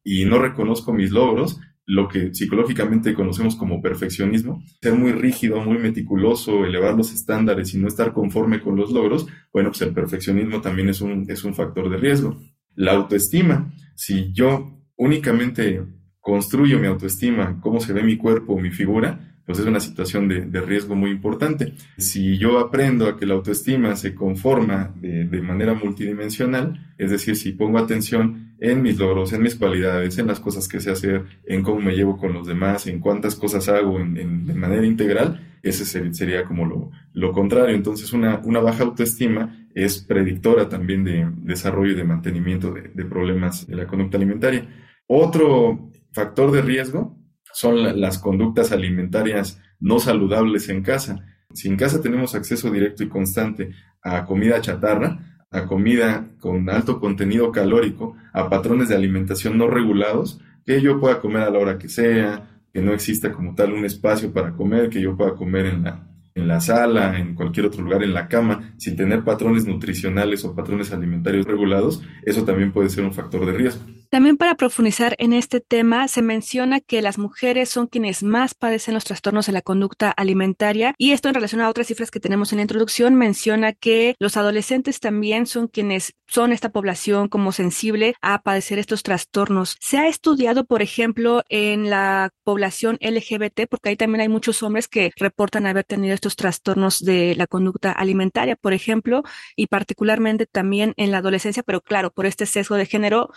y 0.04 0.26
no 0.26 0.40
reconozco 0.40 0.94
mis 0.94 1.12
logros, 1.12 1.60
lo 1.86 2.08
que 2.08 2.34
psicológicamente 2.34 3.14
conocemos 3.14 3.56
como 3.58 3.82
perfeccionismo, 3.82 4.64
ser 4.82 4.94
muy 4.94 5.12
rígido, 5.12 5.60
muy 5.60 5.78
meticuloso, 5.78 6.66
elevar 6.66 6.96
los 6.96 7.14
estándares 7.14 7.74
y 7.74 7.78
no 7.78 7.90
estar 7.90 8.14
conforme 8.14 8.62
con 8.62 8.78
los 8.78 8.92
logros, 8.92 9.28
bueno, 9.52 9.70
pues 9.70 9.82
el 9.82 9.94
perfeccionismo 9.94 10.62
también 10.62 10.88
es 10.90 11.02
un, 11.02 11.26
es 11.30 11.44
un 11.44 11.54
factor 11.54 11.90
de 11.90 11.98
riesgo. 11.98 12.40
La 12.76 12.94
autoestima, 12.94 13.74
si 13.96 14.32
yo 14.32 14.82
únicamente 14.96 15.84
construyo 16.22 16.80
mi 16.80 16.88
autoestima, 16.88 17.60
cómo 17.60 17.82
se 17.82 17.92
ve 17.92 18.02
mi 18.02 18.16
cuerpo, 18.16 18.58
mi 18.58 18.72
figura, 18.72 19.33
pues 19.46 19.60
es 19.60 19.66
una 19.66 19.80
situación 19.80 20.28
de, 20.28 20.62
riesgo 20.62 20.96
muy 20.96 21.12
importante. 21.12 21.74
Si 21.98 22.38
yo 22.38 22.60
aprendo 22.60 23.08
a 23.08 23.18
que 23.18 23.26
la 23.26 23.34
autoestima 23.34 23.96
se 23.96 24.16
conforma 24.16 24.94
de, 24.96 25.42
manera 25.42 25.74
multidimensional, 25.74 26.94
es 26.98 27.12
decir, 27.12 27.36
si 27.36 27.52
pongo 27.52 27.78
atención 27.78 28.54
en 28.60 28.82
mis 28.82 28.98
logros, 28.98 29.34
en 29.34 29.42
mis 29.42 29.56
cualidades, 29.56 30.18
en 30.18 30.28
las 30.28 30.40
cosas 30.40 30.70
que 30.70 30.80
sé 30.80 30.92
hacer, 30.92 31.26
en 31.46 31.62
cómo 31.62 31.82
me 31.82 31.94
llevo 31.94 32.18
con 32.18 32.32
los 32.32 32.48
demás, 32.48 32.88
en 32.88 33.00
cuántas 33.00 33.36
cosas 33.36 33.68
hago 33.68 34.00
en, 34.00 34.46
de 34.46 34.54
manera 34.54 34.86
integral, 34.86 35.58
ese 35.62 35.86
sería 36.14 36.46
como 36.46 36.66
lo, 36.66 36.92
lo 37.14 37.32
contrario. 37.34 37.76
Entonces, 37.76 38.14
una, 38.14 38.40
una, 38.46 38.60
baja 38.62 38.84
autoestima 38.84 39.68
es 39.76 40.00
predictora 40.00 40.70
también 40.70 41.04
de 41.04 41.30
desarrollo 41.38 41.92
y 41.92 41.96
de 41.96 42.04
mantenimiento 42.06 42.72
de, 42.72 42.92
de 42.94 43.06
problemas 43.06 43.68
de 43.68 43.76
la 43.76 43.88
conducta 43.88 44.16
alimentaria. 44.18 44.68
Otro 45.08 45.90
factor 46.12 46.52
de 46.52 46.62
riesgo 46.62 47.18
son 47.54 48.02
las 48.02 48.18
conductas 48.18 48.72
alimentarias 48.72 49.62
no 49.80 50.00
saludables 50.00 50.70
en 50.70 50.82
casa. 50.82 51.26
Si 51.54 51.68
en 51.68 51.78
casa 51.78 52.02
tenemos 52.02 52.36
acceso 52.36 52.72
directo 52.72 53.04
y 53.04 53.10
constante 53.10 53.72
a 54.02 54.26
comida 54.26 54.60
chatarra, 54.60 55.44
a 55.52 55.66
comida 55.66 56.26
con 56.40 56.70
alto 56.70 57.00
contenido 57.00 57.52
calórico, 57.52 58.16
a 58.34 58.50
patrones 58.50 58.90
de 58.90 58.96
alimentación 58.96 59.58
no 59.58 59.68
regulados, 59.68 60.42
que 60.66 60.82
yo 60.82 61.00
pueda 61.00 61.20
comer 61.20 61.44
a 61.44 61.52
la 61.52 61.60
hora 61.60 61.78
que 61.78 61.90
sea, 61.90 62.50
que 62.74 62.82
no 62.82 62.94
exista 62.94 63.32
como 63.32 63.54
tal 63.54 63.74
un 63.74 63.86
espacio 63.86 64.34
para 64.34 64.54
comer, 64.54 64.90
que 64.90 65.00
yo 65.00 65.16
pueda 65.16 65.36
comer 65.36 65.68
en 65.68 65.84
la, 65.84 66.08
en 66.34 66.48
la 66.48 66.60
sala, 66.60 67.20
en 67.20 67.36
cualquier 67.36 67.68
otro 67.68 67.84
lugar, 67.84 68.04
en 68.04 68.14
la 68.14 68.28
cama, 68.28 68.74
sin 68.78 68.96
tener 68.96 69.24
patrones 69.24 69.68
nutricionales 69.68 70.44
o 70.44 70.56
patrones 70.56 70.92
alimentarios 70.92 71.46
regulados, 71.46 72.02
eso 72.24 72.44
también 72.44 72.72
puede 72.72 72.90
ser 72.90 73.04
un 73.04 73.14
factor 73.14 73.46
de 73.46 73.54
riesgo. 73.54 73.84
También 74.14 74.38
para 74.38 74.54
profundizar 74.54 75.16
en 75.18 75.34
este 75.34 75.60
tema, 75.60 76.08
se 76.08 76.22
menciona 76.22 76.80
que 76.80 77.02
las 77.02 77.18
mujeres 77.18 77.70
son 77.70 77.88
quienes 77.88 78.22
más 78.22 78.54
padecen 78.54 78.94
los 78.94 79.06
trastornos 79.06 79.48
de 79.48 79.54
la 79.54 79.64
conducta 79.64 80.12
alimentaria 80.12 80.94
y 81.00 81.14
esto 81.14 81.30
en 81.30 81.34
relación 81.34 81.62
a 81.62 81.70
otras 81.70 81.88
cifras 81.88 82.12
que 82.12 82.20
tenemos 82.20 82.52
en 82.52 82.58
la 82.58 82.62
introducción 82.62 83.16
menciona 83.16 83.74
que 83.74 84.14
los 84.20 84.38
adolescentes 84.38 85.00
también 85.00 85.48
son 85.48 85.68
quienes 85.68 86.14
son 86.28 86.54
esta 86.54 86.70
población 86.70 87.28
como 87.28 87.52
sensible 87.52 88.14
a 88.22 88.44
padecer 88.44 88.78
estos 88.78 89.02
trastornos. 89.02 89.78
Se 89.80 89.98
ha 89.98 90.08
estudiado, 90.08 90.66
por 90.66 90.84
ejemplo, 90.84 91.42
en 91.50 91.90
la 91.90 92.30
población 92.44 93.00
LGBT, 93.02 93.62
porque 93.68 93.90
ahí 93.90 93.96
también 93.96 94.22
hay 94.22 94.30
muchos 94.30 94.62
hombres 94.62 94.88
que 94.88 95.12
reportan 95.16 95.66
haber 95.66 95.86
tenido 95.86 96.14
estos 96.14 96.36
trastornos 96.36 97.04
de 97.04 97.34
la 97.34 97.48
conducta 97.48 97.92
alimentaria, 97.92 98.58
por 98.58 98.74
ejemplo, 98.74 99.24
y 99.56 99.66
particularmente 99.66 100.46
también 100.46 100.94
en 100.98 101.10
la 101.10 101.18
adolescencia, 101.18 101.64
pero 101.64 101.82
claro, 101.82 102.12
por 102.12 102.28
este 102.28 102.46
sesgo 102.46 102.76
de 102.76 102.86
género, 102.86 103.32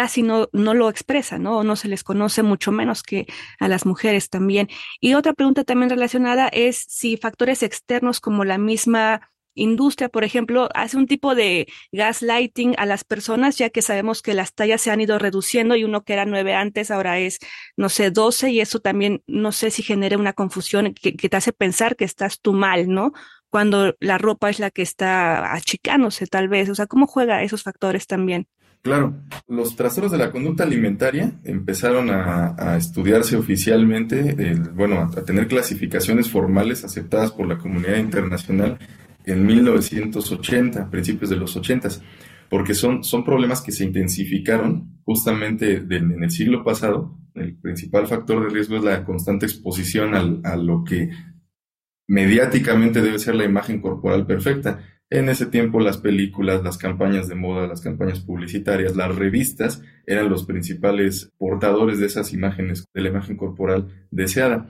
casi 0.00 0.22
no, 0.22 0.48
lo 0.52 0.88
expresa, 0.88 1.38
¿no? 1.38 1.58
O 1.58 1.62
no 1.62 1.76
se 1.76 1.86
les 1.86 2.04
conoce 2.04 2.42
mucho 2.42 2.72
menos 2.72 3.02
que 3.02 3.26
a 3.58 3.68
las 3.68 3.84
mujeres 3.84 4.30
también. 4.30 4.70
Y 4.98 5.12
otra 5.12 5.34
pregunta 5.34 5.62
también 5.62 5.90
relacionada 5.90 6.48
es 6.48 6.86
si 6.88 7.18
factores 7.18 7.62
externos 7.62 8.18
como 8.18 8.46
la 8.46 8.56
misma 8.56 9.30
industria, 9.52 10.08
por 10.08 10.24
ejemplo, 10.24 10.70
hace 10.74 10.96
un 10.96 11.06
tipo 11.06 11.34
de 11.34 11.66
gaslighting 11.92 12.76
a 12.78 12.86
las 12.86 13.04
personas, 13.04 13.58
ya 13.58 13.68
que 13.68 13.82
sabemos 13.82 14.22
que 14.22 14.32
las 14.32 14.54
tallas 14.54 14.80
se 14.80 14.90
han 14.90 15.02
ido 15.02 15.18
reduciendo 15.18 15.76
y 15.76 15.84
uno 15.84 16.02
que 16.02 16.14
era 16.14 16.24
nueve 16.24 16.54
antes 16.54 16.90
ahora 16.90 17.18
es, 17.18 17.38
no 17.76 17.90
sé, 17.90 18.10
doce 18.10 18.48
y 18.50 18.60
eso 18.60 18.80
también 18.80 19.22
no 19.26 19.52
sé 19.52 19.70
si 19.70 19.82
genera 19.82 20.16
una 20.16 20.32
confusión 20.32 20.94
que, 20.94 21.14
que 21.14 21.28
te 21.28 21.36
hace 21.36 21.52
pensar 21.52 21.94
que 21.96 22.06
estás 22.06 22.40
tú 22.40 22.54
mal, 22.54 22.88
¿no? 22.88 23.12
Cuando 23.50 23.94
la 24.00 24.16
ropa 24.16 24.48
es 24.48 24.60
la 24.60 24.70
que 24.70 24.80
está 24.80 25.52
achicándose 25.52 26.26
tal 26.26 26.48
vez, 26.48 26.70
o 26.70 26.74
sea, 26.74 26.86
¿cómo 26.86 27.06
juega 27.06 27.42
esos 27.42 27.62
factores 27.64 28.06
también? 28.06 28.48
Claro, 28.82 29.14
los 29.46 29.76
trastornos 29.76 30.10
de 30.10 30.16
la 30.16 30.30
conducta 30.30 30.64
alimentaria 30.64 31.38
empezaron 31.44 32.08
a, 32.10 32.76
estudiarse 32.78 33.36
oficialmente, 33.36 34.54
bueno, 34.74 35.00
a, 35.00 35.22
tener 35.22 35.48
clasificaciones 35.48 36.30
formales 36.30 36.82
aceptadas 36.82 37.30
por 37.30 37.46
la 37.46 37.58
comunidad 37.58 37.98
internacional 37.98 38.78
en 39.26 39.44
1980, 39.44 40.88
principios 40.88 41.28
de 41.28 41.36
los 41.36 41.54
80, 41.56 41.90
porque 42.48 42.72
son, 42.72 43.04
son 43.04 43.22
problemas 43.22 43.60
que 43.60 43.70
se 43.70 43.84
intensificaron 43.84 44.98
justamente 45.04 45.76
en 45.76 46.22
el 46.22 46.30
siglo 46.30 46.64
pasado. 46.64 47.18
El 47.34 47.56
principal 47.58 48.06
factor 48.06 48.42
de 48.44 48.54
riesgo 48.54 48.78
es 48.78 48.84
la 48.84 49.04
constante 49.04 49.44
exposición 49.44 50.14
a 50.14 50.56
lo 50.56 50.84
que 50.84 51.10
mediáticamente 52.08 53.02
debe 53.02 53.18
ser 53.18 53.34
la 53.34 53.44
imagen 53.44 53.80
corporal 53.80 54.26
perfecta 54.26 54.80
en 55.10 55.28
ese 55.28 55.46
tiempo 55.46 55.80
las 55.80 55.98
películas, 55.98 56.62
las 56.62 56.78
campañas 56.78 57.28
de 57.28 57.34
moda, 57.34 57.66
las 57.66 57.80
campañas 57.80 58.20
publicitarias, 58.20 58.94
las 58.94 59.14
revistas 59.14 59.82
eran 60.06 60.30
los 60.30 60.44
principales 60.44 61.32
portadores 61.36 61.98
de 61.98 62.06
esas 62.06 62.32
imágenes, 62.32 62.86
de 62.94 63.02
la 63.02 63.08
imagen 63.08 63.36
corporal 63.36 64.06
deseada. 64.12 64.68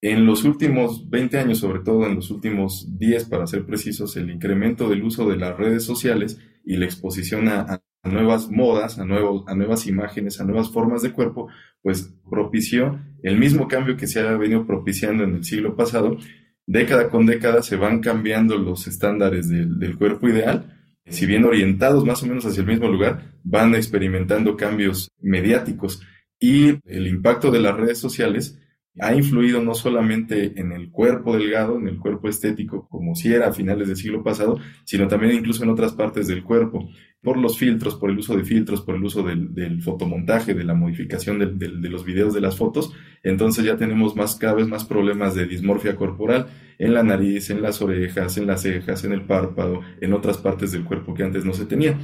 En 0.00 0.24
los 0.26 0.44
últimos 0.44 1.08
20 1.10 1.38
años, 1.38 1.58
sobre 1.58 1.80
todo 1.80 2.06
en 2.06 2.14
los 2.14 2.30
últimos 2.30 2.98
10 2.98 3.26
para 3.26 3.46
ser 3.46 3.66
precisos, 3.66 4.16
el 4.16 4.30
incremento 4.30 4.88
del 4.88 5.02
uso 5.02 5.28
de 5.28 5.36
las 5.36 5.56
redes 5.56 5.84
sociales 5.84 6.38
y 6.64 6.76
la 6.76 6.86
exposición 6.86 7.48
a, 7.48 7.82
nuevas 8.04 8.50
modas, 8.50 8.98
a, 8.98 9.02
a 9.02 9.54
nuevas 9.54 9.86
imágenes, 9.86 10.40
a 10.40 10.44
nuevas 10.44 10.70
formas 10.70 11.00
de 11.02 11.12
cuerpo, 11.12 11.48
pues 11.82 12.14
propició 12.30 13.00
el 13.22 13.38
mismo 13.38 13.66
cambio 13.66 13.96
que 13.96 14.06
se 14.06 14.20
ha 14.20 14.36
venido 14.36 14.66
propiciando 14.66 15.24
en 15.24 15.36
el 15.36 15.44
siglo 15.44 15.74
pasado 15.74 16.18
década 16.66 17.08
con 17.08 17.26
década 17.26 17.62
se 17.62 17.76
van 17.76 18.00
cambiando 18.00 18.56
los 18.56 18.86
estándares 18.86 19.48
del, 19.48 19.96
cuerpo 19.96 20.28
ideal, 20.28 20.78
si 21.06 21.26
bien 21.26 21.44
orientados 21.44 22.04
más 22.04 22.22
o 22.22 22.26
menos 22.26 22.46
hacia 22.46 22.60
el 22.60 22.66
mismo 22.66 22.88
lugar, 22.88 23.34
van 23.42 23.74
experimentando 23.74 24.56
cambios 24.56 25.10
mediáticos. 25.20 26.02
Y 26.40 26.78
el 26.86 27.06
impacto 27.06 27.50
de 27.50 27.60
las 27.60 27.76
redes 27.76 27.98
sociales 27.98 28.58
ha 29.00 29.14
influido 29.14 29.60
no 29.60 29.74
solamente 29.74 30.58
en 30.60 30.72
el 30.72 30.90
cuerpo 30.90 31.36
delgado, 31.36 31.76
en 31.78 31.88
el 31.88 31.98
cuerpo 31.98 32.28
estético, 32.28 32.88
como 32.88 33.14
si 33.14 33.32
era 33.32 33.48
a 33.48 33.52
finales 33.52 33.88
del 33.88 33.96
siglo 33.96 34.22
pasado, 34.22 34.58
sino 34.84 35.08
también 35.08 35.34
incluso 35.34 35.64
en 35.64 35.70
otras 35.70 35.92
partes 35.92 36.28
del 36.28 36.44
cuerpo, 36.44 36.88
por 37.20 37.36
los 37.36 37.58
filtros, 37.58 37.96
por 37.96 38.10
el 38.10 38.18
uso 38.18 38.36
de 38.36 38.44
filtros, 38.44 38.82
por 38.82 38.94
el 38.94 39.04
uso 39.04 39.22
del, 39.22 39.82
fotomontaje, 39.82 40.54
de 40.54 40.62
la 40.62 40.74
modificación 40.74 41.38
de 41.58 41.90
los 41.90 42.04
videos 42.04 42.34
de 42.34 42.40
las 42.40 42.56
fotos. 42.56 42.92
Entonces 43.24 43.64
ya 43.64 43.76
tenemos 43.76 44.14
más, 44.14 44.36
cada 44.36 44.54
vez 44.54 44.68
más 44.68 44.84
problemas 44.84 45.34
de 45.34 45.46
dismorfia 45.46 45.96
corporal 45.96 46.46
en 46.78 46.94
la 46.94 47.02
nariz, 47.02 47.50
en 47.50 47.62
las 47.62 47.80
orejas, 47.82 48.36
en 48.36 48.46
las 48.46 48.62
cejas, 48.62 49.04
en 49.04 49.12
el 49.12 49.22
párpado, 49.22 49.80
en 50.00 50.12
otras 50.12 50.38
partes 50.38 50.72
del 50.72 50.84
cuerpo 50.84 51.14
que 51.14 51.24
antes 51.24 51.44
no 51.44 51.54
se 51.54 51.66
tenía. 51.66 51.98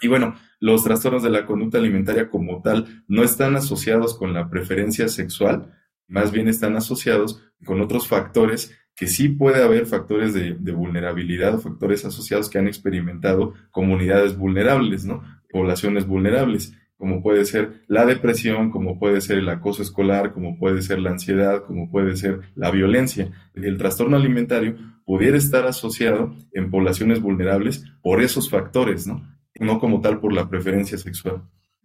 Y 0.00 0.08
bueno, 0.08 0.34
los 0.60 0.84
trastornos 0.84 1.22
de 1.22 1.30
la 1.30 1.44
conducta 1.44 1.78
alimentaria 1.78 2.30
como 2.30 2.62
tal 2.62 3.04
no 3.08 3.22
están 3.22 3.56
asociados 3.56 4.16
con 4.16 4.32
la 4.32 4.48
preferencia 4.48 5.08
sexual, 5.08 5.72
más 6.08 6.32
bien 6.32 6.48
están 6.48 6.76
asociados 6.76 7.42
con 7.64 7.80
otros 7.80 8.08
factores 8.08 8.76
que 8.94 9.06
sí 9.06 9.28
puede 9.28 9.62
haber 9.62 9.86
factores 9.86 10.34
de, 10.34 10.52
vulnerabilidad 10.72 11.54
o 11.54 11.58
factores 11.58 12.04
asociados 12.04 12.50
que 12.50 12.58
han 12.58 12.68
experimentado 12.68 13.54
comunidades 13.70 14.36
vulnerables, 14.36 15.04
¿no? 15.04 15.22
Poblaciones 15.50 16.06
vulnerables, 16.06 16.74
como 16.96 17.22
puede 17.22 17.44
ser 17.44 17.82
la 17.88 18.04
depresión, 18.04 18.70
como 18.70 18.98
puede 18.98 19.20
ser 19.20 19.38
el 19.38 19.48
acoso 19.48 19.82
escolar, 19.82 20.32
como 20.32 20.58
puede 20.58 20.82
ser 20.82 20.98
la 20.98 21.10
ansiedad, 21.10 21.64
como 21.64 21.90
puede 21.90 22.16
ser 22.16 22.40
la 22.54 22.70
violencia. 22.70 23.30
El 23.54 23.78
trastorno 23.78 24.16
alimentario 24.16 24.76
pudiera 25.04 25.36
estar 25.36 25.66
asociado 25.66 26.36
en 26.52 26.70
poblaciones 26.70 27.20
vulnerables 27.20 27.84
por 28.02 28.22
esos 28.22 28.50
factores, 28.50 29.06
¿no? 29.06 29.26
No 29.58 29.80
como 29.80 30.00
tal 30.00 30.20
por 30.20 30.32
la 30.32 30.48
preferencia 30.48 30.98
sexual. 30.98 31.42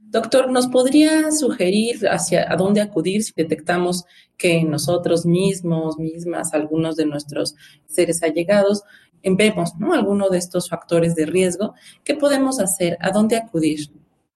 Doctor, 0.10 0.50
¿nos 0.50 0.68
podría 0.68 1.32
sugerir 1.32 2.08
hacia 2.08 2.52
a 2.52 2.56
dónde 2.56 2.80
acudir 2.80 3.24
si 3.24 3.34
detectamos 3.36 4.06
que 4.38 4.64
nosotros 4.64 5.26
mismos, 5.26 5.98
mismas, 5.98 6.54
algunos 6.54 6.96
de 6.96 7.06
nuestros 7.06 7.56
seres 7.88 8.24
allegados, 8.24 8.84
vemos 9.24 9.72
¿no? 9.78 9.94
alguno 9.94 10.30
de 10.30 10.38
estos 10.38 10.70
factores 10.70 11.14
de 11.16 11.26
riesgo? 11.26 11.74
¿Qué 12.06 12.16
podemos 12.16 12.62
hacer? 12.62 12.98
¿A 13.02 13.12
dónde 13.12 13.36
acudir? 13.36 13.90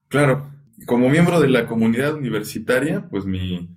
Claro, 0.09 0.51
como 0.85 1.07
miembro 1.07 1.39
de 1.39 1.47
la 1.47 1.65
comunidad 1.67 2.15
universitaria, 2.15 3.07
pues 3.09 3.25
mi, 3.25 3.69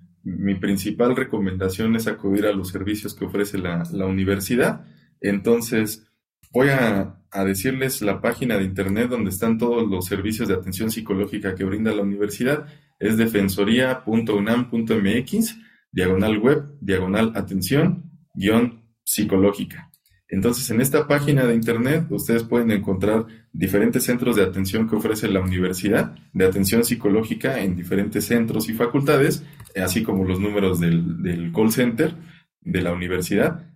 principal 0.59 1.15
recomendación 1.15 1.95
es 1.95 2.07
acudir 2.07 2.45
a 2.45 2.51
los 2.51 2.69
servicios 2.69 3.13
que 3.13 3.25
ofrece 3.25 3.57
la, 3.57 3.83
la 3.91 4.05
universidad. 4.05 4.85
Entonces, 5.21 6.05
voy 6.51 6.69
a, 6.69 7.21
decirles 7.45 8.01
la 8.01 8.21
página 8.21 8.57
de 8.57 8.63
internet 8.63 9.09
donde 9.09 9.29
están 9.29 9.57
todos 9.57 9.85
los 9.89 10.05
servicios 10.05 10.47
de 10.47 10.53
atención 10.53 10.89
psicológica 10.89 11.53
que 11.53 11.65
brinda 11.65 11.91
la 11.91 12.01
universidad. 12.01 12.65
Es 12.97 13.17
defensoría.unam.mx, 13.17 15.57
diagonal 15.91 16.37
web, 16.37 16.63
diagonal 16.79 17.33
atención, 17.35 18.09
guion 18.33 18.85
psicológica. 19.03 19.91
Entonces, 20.29 20.71
en 20.71 20.79
esta 20.79 21.07
página 21.07 21.45
de 21.45 21.55
internet 21.55 22.05
ustedes 22.09 22.43
pueden 22.43 22.71
encontrar 22.71 23.25
diferentes 23.51 24.03
centros 24.03 24.37
de 24.37 24.43
atención 24.43 24.89
que 24.89 24.95
ofrece 24.95 25.27
la 25.27 25.41
universidad, 25.41 26.15
de 26.31 26.45
atención 26.45 26.85
psicológica 26.85 27.59
en 27.59 27.75
diferentes 27.75 28.23
centros 28.25 28.69
y 28.69 28.73
facultades, 28.73 29.43
así 29.75 30.03
como 30.03 30.23
los 30.23 30.39
números 30.39 30.79
del, 30.79 31.21
del 31.21 31.51
call 31.51 31.71
center 31.71 32.15
de 32.61 32.81
la 32.81 32.93
universidad 32.93 33.74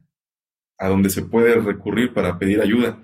a 0.80 0.88
donde 0.88 1.10
se 1.10 1.24
puede 1.24 1.56
recurrir 1.56 2.14
para 2.14 2.40
pedir 2.40 2.62
ayuda. 2.62 3.00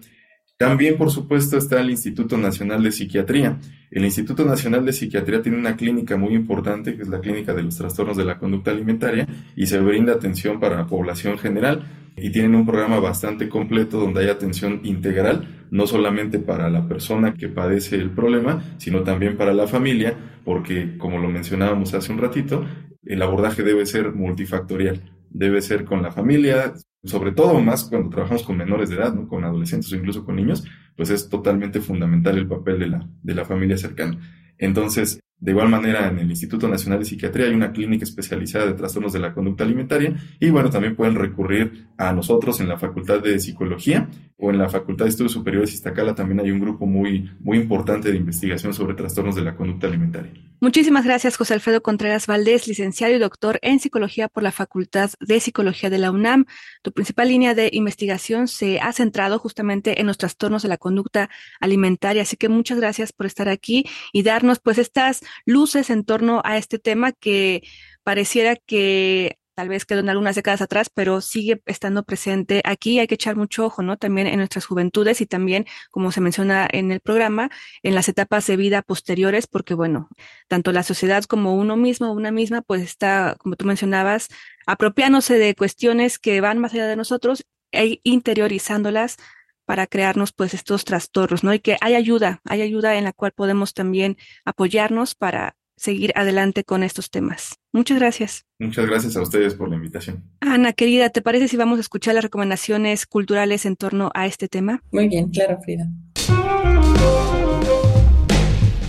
También, 0.57 0.97
por 0.97 1.11
supuesto, 1.11 1.57
está 1.57 1.81
el 1.81 1.89
Instituto 1.89 2.37
Nacional 2.37 2.81
de 2.81 2.93
Psiquiatría. 2.93 3.59
El 3.91 4.05
Instituto 4.05 4.45
Nacional 4.45 4.85
de 4.85 4.93
Psiquiatría 4.93 5.41
tiene 5.41 5.57
una 5.57 5.75
clínica 5.75 6.15
muy 6.15 6.33
importante, 6.33 6.95
que 6.95 7.01
es 7.01 7.09
la 7.09 7.19
Clínica 7.19 7.53
de 7.53 7.63
los 7.63 7.77
Trastornos 7.77 8.15
de 8.15 8.23
la 8.23 8.37
Conducta 8.39 8.71
Alimentaria, 8.71 9.27
y 9.57 9.67
se 9.67 9.79
brinda 9.79 10.13
atención 10.13 10.61
para 10.61 10.77
la 10.77 10.87
población 10.87 11.37
general. 11.37 11.83
Y 12.15 12.31
tienen 12.31 12.55
un 12.55 12.65
programa 12.65 13.01
bastante 13.01 13.49
completo 13.49 13.99
donde 13.99 14.21
hay 14.21 14.29
atención 14.29 14.79
integral, 14.85 15.65
no 15.71 15.87
solamente 15.87 16.39
para 16.39 16.69
la 16.69 16.87
persona 16.87 17.33
que 17.33 17.49
padece 17.49 17.97
el 17.97 18.11
problema, 18.11 18.63
sino 18.77 19.03
también 19.03 19.35
para 19.35 19.53
la 19.53 19.67
familia, 19.67 20.13
porque, 20.45 20.97
como 20.97 21.19
lo 21.19 21.27
mencionábamos 21.27 21.93
hace 21.93 22.13
un 22.13 22.19
ratito, 22.19 22.65
el 23.03 23.21
abordaje 23.21 23.63
debe 23.63 23.85
ser 23.85 24.13
multifactorial. 24.13 25.01
Debe 25.29 25.61
ser 25.61 25.83
con 25.83 26.01
la 26.01 26.11
familia, 26.11 26.73
sobre 27.05 27.31
todo 27.31 27.59
más 27.59 27.85
cuando 27.85 28.09
trabajamos 28.09 28.43
con 28.43 28.57
menores 28.57 28.89
de 28.89 28.95
edad, 28.95 29.13
¿no? 29.13 29.27
con 29.27 29.43
adolescentes 29.43 29.91
o 29.91 29.95
incluso 29.95 30.25
con 30.25 30.35
niños, 30.35 30.65
pues 30.95 31.09
es 31.09 31.29
totalmente 31.29 31.79
fundamental 31.79 32.37
el 32.37 32.47
papel 32.47 32.79
de 32.79 32.87
la, 32.87 33.09
de 33.21 33.35
la 33.35 33.45
familia 33.45 33.77
cercana. 33.77 34.19
Entonces, 34.57 35.19
de 35.37 35.51
igual 35.51 35.67
manera, 35.67 36.07
en 36.07 36.17
el 36.17 36.29
Instituto 36.29 36.67
Nacional 36.67 36.99
de 36.99 37.05
Psiquiatría 37.05 37.47
hay 37.47 37.53
una 37.53 37.73
clínica 37.73 38.05
especializada 38.05 38.67
de 38.67 38.73
trastornos 38.73 39.11
de 39.11 39.19
la 39.19 39.33
conducta 39.33 39.65
alimentaria 39.65 40.15
y 40.39 40.49
bueno, 40.49 40.69
también 40.69 40.95
pueden 40.95 41.15
recurrir 41.15 41.87
a 41.97 42.13
nosotros 42.13 42.59
en 42.61 42.69
la 42.69 42.77
Facultad 42.77 43.21
de 43.21 43.39
Psicología 43.39 44.09
o 44.37 44.49
en 44.49 44.57
la 44.57 44.69
Facultad 44.69 45.05
de 45.05 45.11
Estudios 45.11 45.31
Superiores 45.31 45.73
Iztacala 45.73 46.13
también 46.13 46.41
hay 46.41 46.51
un 46.51 46.59
grupo 46.59 46.85
muy, 46.85 47.31
muy 47.39 47.57
importante 47.57 48.11
de 48.11 48.17
investigación 48.17 48.73
sobre 48.73 48.93
trastornos 48.93 49.35
de 49.35 49.41
la 49.41 49.55
conducta 49.55 49.87
alimentaria. 49.87 50.33
Muchísimas 50.59 51.05
gracias, 51.05 51.37
José 51.37 51.53
Alfredo 51.53 51.81
Contreras 51.81 52.27
Valdés, 52.27 52.67
licenciado 52.67 53.13
y 53.13 53.19
doctor 53.19 53.59
en 53.61 53.79
Psicología 53.79 54.27
por 54.27 54.43
la 54.43 54.51
Facultad 54.51 55.11
de 55.19 55.39
Psicología 55.39 55.89
de 55.89 55.99
la 55.99 56.11
UNAM. 56.11 56.45
Tu 56.81 56.91
principal 56.91 57.29
línea 57.29 57.53
de 57.53 57.69
investigación 57.71 58.47
se 58.47 58.79
ha 58.79 58.91
centrado 58.91 59.39
justamente 59.39 60.01
en 60.01 60.07
los 60.07 60.17
trastornos 60.17 60.63
de 60.63 60.69
la 60.69 60.77
conducta 60.77 61.29
alimentaria, 61.61 62.23
así 62.23 62.35
que 62.35 62.49
muchas 62.49 62.79
gracias 62.79 63.13
por 63.13 63.25
estar 63.27 63.47
aquí 63.47 63.85
y 64.11 64.23
darnos 64.23 64.59
pues 64.59 64.77
estas 64.77 65.21
luces 65.45 65.89
en 65.89 66.03
torno 66.03 66.41
a 66.43 66.57
este 66.57 66.79
tema 66.79 67.11
que 67.13 67.61
pareciera 68.03 68.55
que 68.55 69.37
tal 69.55 69.69
vez 69.69 69.85
quedó 69.85 70.01
en 70.01 70.09
algunas 70.09 70.35
décadas 70.35 70.61
atrás, 70.61 70.89
pero 70.93 71.21
sigue 71.21 71.61
estando 71.65 72.03
presente 72.03 72.61
aquí. 72.65 72.99
Hay 72.99 73.07
que 73.07 73.15
echar 73.15 73.35
mucho 73.35 73.65
ojo, 73.65 73.81
¿no? 73.81 73.97
También 73.97 74.27
en 74.27 74.37
nuestras 74.37 74.65
juventudes 74.65 75.21
y 75.21 75.25
también, 75.25 75.65
como 75.91 76.11
se 76.11 76.21
menciona 76.21 76.67
en 76.71 76.91
el 76.91 76.99
programa, 76.99 77.49
en 77.81 77.95
las 77.95 78.09
etapas 78.09 78.45
de 78.47 78.57
vida 78.57 78.81
posteriores, 78.81 79.47
porque 79.47 79.73
bueno, 79.73 80.09
tanto 80.47 80.71
la 80.71 80.83
sociedad 80.83 81.23
como 81.23 81.55
uno 81.55 81.77
mismo, 81.77 82.11
una 82.11 82.31
misma, 82.31 82.61
pues 82.61 82.81
está, 82.81 83.35
como 83.39 83.55
tú 83.55 83.65
mencionabas, 83.65 84.27
apropiándose 84.67 85.37
de 85.37 85.55
cuestiones 85.55 86.19
que 86.19 86.41
van 86.41 86.59
más 86.59 86.73
allá 86.73 86.87
de 86.87 86.95
nosotros 86.95 87.45
e 87.71 87.99
interiorizándolas 88.03 89.17
para 89.65 89.87
crearnos 89.87 90.31
pues 90.31 90.53
estos 90.53 90.85
trastornos, 90.85 91.43
¿no? 91.43 91.53
Y 91.53 91.59
que 91.59 91.77
hay 91.81 91.95
ayuda, 91.95 92.41
hay 92.45 92.61
ayuda 92.61 92.95
en 92.95 93.03
la 93.03 93.13
cual 93.13 93.31
podemos 93.31 93.73
también 93.73 94.17
apoyarnos 94.45 95.15
para 95.15 95.55
seguir 95.75 96.13
adelante 96.15 96.63
con 96.63 96.83
estos 96.83 97.09
temas. 97.09 97.59
Muchas 97.75 97.99
gracias. 97.99 98.45
Muchas 98.57 98.85
gracias 98.85 99.17
a 99.17 99.21
ustedes 99.21 99.53
por 99.53 99.67
la 99.67 99.75
invitación. 99.75 100.23
Ana, 100.39 100.71
querida, 100.71 101.09
¿te 101.09 101.21
parece 101.21 101.49
si 101.49 101.57
vamos 101.57 101.77
a 101.77 101.81
escuchar 101.81 102.15
las 102.15 102.23
recomendaciones 102.23 103.05
culturales 103.05 103.65
en 103.65 103.75
torno 103.75 104.11
a 104.13 104.27
este 104.27 104.47
tema? 104.47 104.81
Muy 104.93 105.09
bien, 105.09 105.29
claro, 105.29 105.59
Frida. 105.61 105.85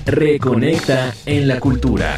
Reconecta 0.07 1.13
en 1.27 1.49
la 1.49 1.59
cultura. 1.59 2.17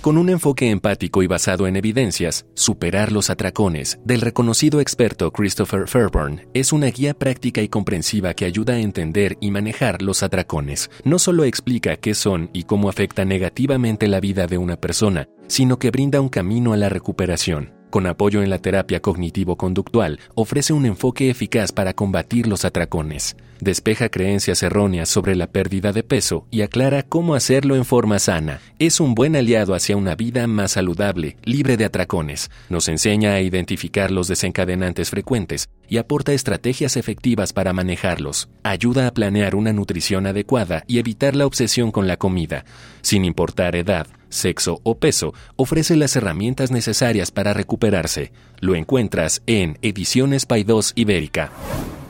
Con 0.00 0.16
un 0.16 0.28
enfoque 0.28 0.70
empático 0.70 1.24
y 1.24 1.26
basado 1.26 1.66
en 1.66 1.74
evidencias, 1.74 2.46
Superar 2.54 3.10
los 3.10 3.30
atracones, 3.30 3.98
del 4.04 4.20
reconocido 4.20 4.80
experto 4.80 5.32
Christopher 5.32 5.88
Fairburn, 5.88 6.48
es 6.54 6.72
una 6.72 6.86
guía 6.86 7.14
práctica 7.14 7.62
y 7.62 7.68
comprensiva 7.68 8.34
que 8.34 8.44
ayuda 8.44 8.74
a 8.74 8.78
entender 8.78 9.36
y 9.40 9.50
manejar 9.50 10.00
los 10.02 10.22
atracones. 10.22 10.88
No 11.02 11.18
solo 11.18 11.42
explica 11.42 11.96
qué 11.96 12.14
son 12.14 12.48
y 12.52 12.62
cómo 12.62 12.88
afecta 12.88 13.24
negativamente 13.24 14.06
la 14.06 14.20
vida 14.20 14.46
de 14.46 14.58
una 14.58 14.76
persona, 14.76 15.28
sino 15.48 15.80
que 15.80 15.90
brinda 15.90 16.20
un 16.20 16.28
camino 16.28 16.72
a 16.72 16.76
la 16.76 16.88
recuperación 16.88 17.77
con 17.90 18.06
apoyo 18.06 18.42
en 18.42 18.50
la 18.50 18.58
terapia 18.58 19.00
cognitivo-conductual, 19.00 20.20
ofrece 20.34 20.72
un 20.72 20.86
enfoque 20.86 21.30
eficaz 21.30 21.72
para 21.72 21.94
combatir 21.94 22.46
los 22.46 22.64
atracones. 22.64 23.36
Despeja 23.60 24.08
creencias 24.08 24.62
erróneas 24.62 25.08
sobre 25.08 25.34
la 25.34 25.48
pérdida 25.48 25.92
de 25.92 26.04
peso 26.04 26.46
y 26.50 26.62
aclara 26.62 27.02
cómo 27.02 27.34
hacerlo 27.34 27.74
en 27.74 27.84
forma 27.84 28.20
sana. 28.20 28.60
Es 28.78 29.00
un 29.00 29.14
buen 29.16 29.34
aliado 29.34 29.74
hacia 29.74 29.96
una 29.96 30.14
vida 30.14 30.46
más 30.46 30.72
saludable, 30.72 31.36
libre 31.44 31.76
de 31.76 31.84
atracones. 31.84 32.50
Nos 32.68 32.88
enseña 32.88 33.32
a 33.32 33.40
identificar 33.40 34.12
los 34.12 34.28
desencadenantes 34.28 35.10
frecuentes 35.10 35.68
y 35.88 35.96
aporta 35.96 36.32
estrategias 36.32 36.96
efectivas 36.96 37.52
para 37.52 37.72
manejarlos. 37.72 38.48
Ayuda 38.62 39.08
a 39.08 39.12
planear 39.12 39.56
una 39.56 39.72
nutrición 39.72 40.26
adecuada 40.26 40.84
y 40.86 40.98
evitar 40.98 41.34
la 41.34 41.46
obsesión 41.46 41.90
con 41.90 42.06
la 42.06 42.16
comida. 42.16 42.64
Sin 43.02 43.24
importar 43.24 43.74
edad, 43.74 44.06
sexo 44.28 44.80
o 44.82 44.96
peso, 44.98 45.34
ofrece 45.56 45.96
las 45.96 46.16
herramientas 46.16 46.70
necesarias 46.70 47.30
para 47.30 47.54
recuperarse. 47.54 48.32
Lo 48.60 48.74
encuentras 48.74 49.42
en 49.46 49.78
Ediciones 49.82 50.46
Paidós 50.46 50.92
Ibérica. 50.96 51.50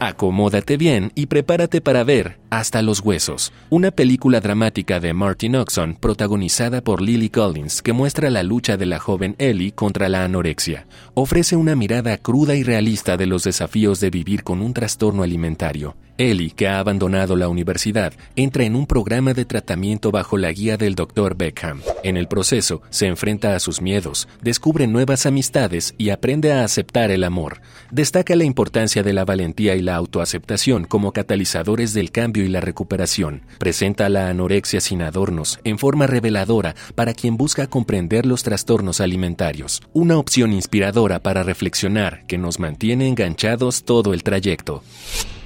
Acomódate 0.00 0.76
bien 0.76 1.10
y 1.16 1.26
prepárate 1.26 1.80
para 1.80 2.04
ver 2.04 2.38
Hasta 2.50 2.82
los 2.82 3.00
Huesos, 3.00 3.52
una 3.68 3.90
película 3.90 4.40
dramática 4.40 5.00
de 5.00 5.12
Martin 5.12 5.56
Oxon 5.56 5.96
protagonizada 5.96 6.82
por 6.82 7.02
Lily 7.02 7.30
Collins 7.30 7.82
que 7.82 7.92
muestra 7.92 8.30
la 8.30 8.44
lucha 8.44 8.76
de 8.76 8.86
la 8.86 9.00
joven 9.00 9.34
Ellie 9.38 9.72
contra 9.72 10.08
la 10.08 10.22
anorexia. 10.22 10.86
Ofrece 11.14 11.56
una 11.56 11.74
mirada 11.74 12.16
cruda 12.16 12.54
y 12.54 12.62
realista 12.62 13.16
de 13.16 13.26
los 13.26 13.42
desafíos 13.42 13.98
de 13.98 14.10
vivir 14.10 14.44
con 14.44 14.62
un 14.62 14.72
trastorno 14.72 15.24
alimentario. 15.24 15.96
Ellie, 16.18 16.50
que 16.50 16.66
ha 16.66 16.80
abandonado 16.80 17.36
la 17.36 17.48
universidad, 17.48 18.12
entra 18.34 18.64
en 18.64 18.74
un 18.74 18.86
programa 18.86 19.34
de 19.34 19.44
tratamiento 19.44 20.10
bajo 20.10 20.36
la 20.36 20.50
guía 20.50 20.76
del 20.76 20.96
Dr. 20.96 21.36
Beckham. 21.36 21.80
En 22.02 22.16
el 22.16 22.26
proceso, 22.26 22.82
se 22.90 23.06
enfrenta 23.06 23.54
a 23.54 23.60
sus 23.60 23.80
miedos, 23.80 24.28
descubre 24.42 24.88
nuevas 24.88 25.26
amistades 25.26 25.94
y 25.96 26.10
aprende 26.10 26.52
a 26.52 26.64
aceptar 26.64 27.12
el 27.12 27.22
amor. 27.22 27.60
Destaca 27.92 28.34
la 28.34 28.42
importancia 28.42 29.04
de 29.04 29.12
la 29.12 29.24
valentía 29.24 29.76
y 29.76 29.80
la 29.80 29.94
autoaceptación 29.94 30.84
como 30.84 31.12
catalizadores 31.12 31.94
del 31.94 32.10
cambio 32.10 32.44
y 32.44 32.48
la 32.48 32.60
recuperación. 32.60 33.42
Presenta 33.58 34.08
la 34.08 34.28
anorexia 34.28 34.80
sin 34.80 35.02
adornos, 35.02 35.60
en 35.62 35.78
forma 35.78 36.08
reveladora 36.08 36.74
para 36.96 37.14
quien 37.14 37.36
busca 37.36 37.68
comprender 37.68 38.26
los 38.26 38.42
trastornos 38.42 39.00
alimentarios. 39.00 39.82
Una 39.92 40.18
opción 40.18 40.52
inspiradora 40.52 41.20
para 41.20 41.44
reflexionar 41.44 42.26
que 42.26 42.38
nos 42.38 42.58
mantiene 42.58 43.06
enganchados 43.06 43.84
todo 43.84 44.12
el 44.14 44.24
trayecto. 44.24 44.82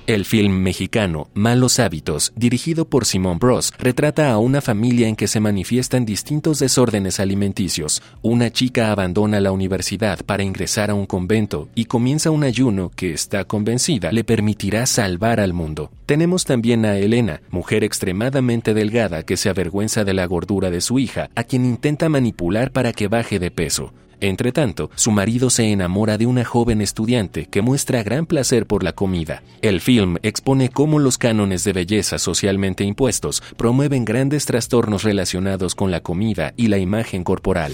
El 0.08 0.24
film 0.24 0.62
mexicano 0.62 1.28
Malos 1.32 1.78
Hábitos, 1.78 2.32
dirigido 2.34 2.88
por 2.88 3.04
Simón 3.04 3.38
Bros, 3.38 3.72
retrata 3.78 4.32
a 4.32 4.38
una 4.38 4.60
familia 4.60 5.06
en 5.06 5.14
que 5.14 5.28
se 5.28 5.38
manifiestan 5.38 6.04
distintos 6.04 6.58
desórdenes 6.58 7.20
alimenticios. 7.20 8.02
Una 8.20 8.50
chica 8.50 8.90
abandona 8.90 9.38
la 9.38 9.52
universidad 9.52 10.18
para 10.26 10.42
ingresar 10.42 10.90
a 10.90 10.94
un 10.94 11.06
convento 11.06 11.68
y 11.76 11.84
comienza 11.84 12.32
un 12.32 12.42
ayuno 12.42 12.90
que 12.90 13.12
está 13.12 13.44
convencida 13.44 14.10
le 14.10 14.24
permitirá 14.24 14.86
salvar 14.86 15.38
al 15.38 15.52
mundo. 15.52 15.92
Tenemos 16.04 16.46
también 16.46 16.84
a 16.84 16.98
Elena, 16.98 17.40
mujer 17.50 17.84
extremadamente 17.84 18.74
delgada 18.74 19.22
que 19.22 19.36
se 19.36 19.50
avergüenza 19.50 20.02
de 20.02 20.14
la 20.14 20.26
gordura 20.26 20.70
de 20.70 20.80
su 20.80 20.98
hija, 20.98 21.30
a 21.36 21.44
quien 21.44 21.64
intenta 21.64 22.08
manipular 22.08 22.72
para 22.72 22.92
que 22.92 23.06
baje 23.06 23.38
de 23.38 23.52
peso. 23.52 23.94
Entre 24.22 24.52
tanto, 24.52 24.88
su 24.94 25.10
marido 25.10 25.50
se 25.50 25.72
enamora 25.72 26.16
de 26.16 26.26
una 26.26 26.44
joven 26.44 26.80
estudiante 26.80 27.46
que 27.46 27.60
muestra 27.60 28.04
gran 28.04 28.24
placer 28.24 28.66
por 28.66 28.84
la 28.84 28.92
comida. 28.92 29.42
El 29.62 29.80
film 29.80 30.16
expone 30.22 30.68
cómo 30.68 31.00
los 31.00 31.18
cánones 31.18 31.64
de 31.64 31.72
belleza 31.72 32.20
socialmente 32.20 32.84
impuestos 32.84 33.42
promueven 33.56 34.04
grandes 34.04 34.46
trastornos 34.46 35.02
relacionados 35.02 35.74
con 35.74 35.90
la 35.90 36.04
comida 36.04 36.54
y 36.56 36.68
la 36.68 36.78
imagen 36.78 37.24
corporal. 37.24 37.72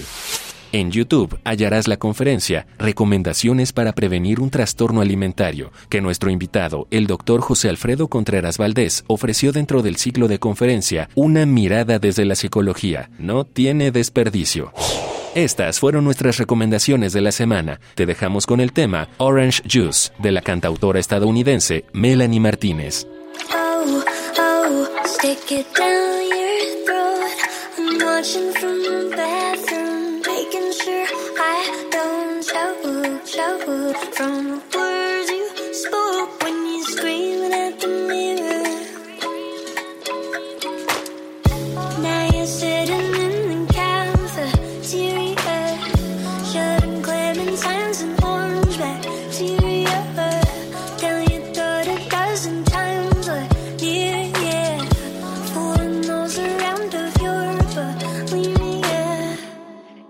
En 0.71 0.89
YouTube 0.89 1.39
hallarás 1.43 1.87
la 1.87 1.97
conferencia 1.97 2.65
Recomendaciones 2.79 3.71
para 3.71 3.93
prevenir 3.93 4.39
un 4.39 4.49
trastorno 4.49 5.01
alimentario, 5.01 5.71
que 5.87 6.01
nuestro 6.01 6.31
invitado, 6.31 6.87
el 6.89 7.05
doctor 7.05 7.41
José 7.41 7.69
Alfredo 7.69 8.07
Contreras 8.07 8.57
Valdés, 8.57 9.03
ofreció 9.05 9.51
dentro 9.51 9.83
del 9.83 9.97
ciclo 9.97 10.27
de 10.27 10.39
conferencia 10.39 11.09
Una 11.13 11.45
mirada 11.45 11.99
desde 11.99 12.25
la 12.25 12.33
psicología. 12.33 13.11
No 13.19 13.45
tiene 13.45 13.91
desperdicio. 13.91 14.73
Estas 15.35 15.79
fueron 15.79 16.05
nuestras 16.05 16.37
recomendaciones 16.37 17.13
de 17.13 17.21
la 17.21 17.31
semana. 17.31 17.79
Te 17.93 18.07
dejamos 18.07 18.47
con 18.47 18.59
el 18.59 18.73
tema 18.73 19.09
Orange 19.17 19.61
Juice 19.71 20.11
de 20.17 20.31
la 20.31 20.41
cantautora 20.41 20.99
estadounidense 20.99 21.85
Melanie 21.93 22.39
Martínez. 22.39 23.05
Oh, 23.53 24.03
oh, 24.39 24.87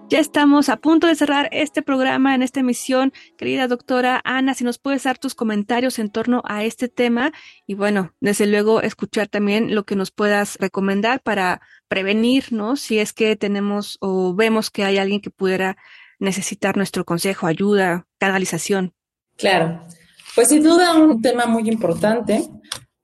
Ya 0.09 0.17
estamos 0.17 0.69
a 0.69 0.77
punto 0.77 1.05
de 1.05 1.13
cerrar 1.13 1.49
este 1.51 1.83
programa 1.83 2.33
en 2.33 2.41
esta 2.41 2.61
emisión. 2.61 3.13
Querida 3.37 3.67
doctora 3.67 4.19
Ana, 4.23 4.55
si 4.55 4.63
nos 4.63 4.79
puedes 4.79 5.03
dar 5.03 5.19
tus 5.19 5.35
comentarios 5.35 5.99
en 5.99 6.09
torno 6.09 6.41
a 6.45 6.63
este 6.63 6.87
tema 6.87 7.31
y 7.67 7.75
bueno, 7.75 8.11
desde 8.19 8.47
luego 8.47 8.81
escuchar 8.81 9.27
también 9.27 9.75
lo 9.75 9.83
que 9.83 9.95
nos 9.95 10.09
puedas 10.09 10.57
recomendar 10.59 11.21
para 11.21 11.61
prevenir, 11.87 12.51
¿no? 12.51 12.75
Si 12.75 12.97
es 12.97 13.13
que 13.13 13.35
tenemos 13.35 13.99
o 14.01 14.33
vemos 14.33 14.71
que 14.71 14.83
hay 14.83 14.97
alguien 14.97 15.21
que 15.21 15.29
pudiera 15.29 15.77
necesitar 16.17 16.75
nuestro 16.75 17.05
consejo, 17.05 17.45
ayuda, 17.45 18.07
canalización. 18.17 18.95
Claro, 19.37 19.85
pues 20.33 20.49
sin 20.49 20.63
duda 20.63 20.95
un 20.95 21.21
tema 21.21 21.45
muy 21.45 21.69
importante. 21.69 22.49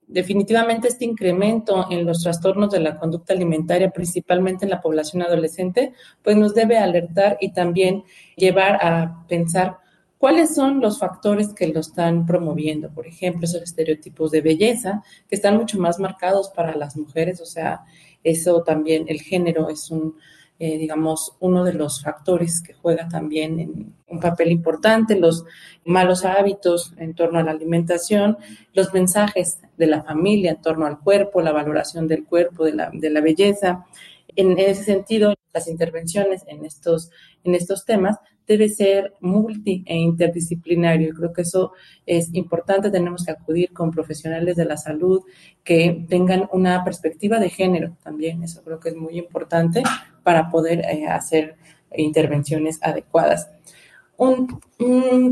Definitivamente 0.08 0.86
este 0.86 1.04
incremento 1.04 1.86
en 1.90 2.06
los 2.06 2.22
trastornos 2.22 2.70
de 2.70 2.78
la 2.78 2.96
conducta 2.96 3.32
alimentaria, 3.32 3.90
principalmente 3.90 4.64
en 4.64 4.70
la 4.70 4.80
población 4.80 5.22
adolescente, 5.22 5.94
pues 6.22 6.36
nos 6.36 6.54
debe 6.54 6.78
alertar 6.78 7.38
y 7.40 7.52
también 7.52 8.04
llevar 8.36 8.76
a 8.84 9.24
pensar 9.26 9.78
cuáles 10.18 10.54
son 10.54 10.80
los 10.80 11.00
factores 11.00 11.52
que 11.54 11.66
lo 11.66 11.80
están 11.80 12.24
promoviendo. 12.24 12.90
Por 12.90 13.08
ejemplo, 13.08 13.44
esos 13.44 13.62
estereotipos 13.62 14.30
de 14.30 14.42
belleza 14.42 15.02
que 15.28 15.34
están 15.34 15.56
mucho 15.56 15.78
más 15.78 15.98
marcados 15.98 16.50
para 16.50 16.76
las 16.76 16.96
mujeres, 16.96 17.40
o 17.40 17.46
sea, 17.46 17.84
eso 18.22 18.62
también, 18.62 19.06
el 19.08 19.20
género 19.20 19.68
es 19.68 19.90
un, 19.90 20.16
eh, 20.60 20.78
digamos, 20.78 21.36
uno 21.40 21.64
de 21.64 21.72
los 21.72 22.02
factores 22.02 22.62
que 22.62 22.74
juega 22.74 23.08
también 23.08 23.92
un 24.08 24.20
papel 24.20 24.52
importante, 24.52 25.18
los 25.18 25.44
malos 25.84 26.24
hábitos 26.24 26.94
en 26.98 27.14
torno 27.14 27.38
a 27.38 27.42
la 27.42 27.50
alimentación, 27.50 28.38
los 28.72 28.92
mensajes 28.94 29.58
de 29.76 29.86
la 29.86 30.02
familia 30.02 30.52
en 30.52 30.62
torno 30.62 30.86
al 30.86 31.00
cuerpo, 31.00 31.40
la 31.40 31.52
valoración 31.52 32.06
del 32.06 32.24
cuerpo, 32.24 32.64
de 32.64 32.74
la, 32.74 32.90
de 32.92 33.10
la 33.10 33.20
belleza. 33.20 33.84
En 34.36 34.58
ese 34.58 34.84
sentido, 34.84 35.34
las 35.52 35.68
intervenciones 35.68 36.44
en 36.46 36.64
estos, 36.64 37.10
en 37.42 37.54
estos 37.54 37.84
temas 37.84 38.18
debe 38.46 38.68
ser 38.68 39.14
multi 39.20 39.82
e 39.86 39.96
interdisciplinario. 39.96 41.14
Creo 41.14 41.32
que 41.32 41.42
eso 41.42 41.72
es 42.04 42.32
importante. 42.34 42.90
Tenemos 42.90 43.24
que 43.24 43.32
acudir 43.32 43.72
con 43.72 43.90
profesionales 43.90 44.56
de 44.56 44.64
la 44.64 44.76
salud 44.76 45.22
que 45.64 46.06
tengan 46.08 46.48
una 46.52 46.84
perspectiva 46.84 47.38
de 47.38 47.50
género 47.50 47.96
también. 48.02 48.42
Eso 48.42 48.62
creo 48.62 48.78
que 48.78 48.90
es 48.90 48.96
muy 48.96 49.18
importante 49.18 49.82
para 50.22 50.48
poder 50.50 50.80
eh, 50.80 51.06
hacer 51.08 51.56
intervenciones 51.96 52.78
adecuadas. 52.82 53.50
Un, 54.18 54.60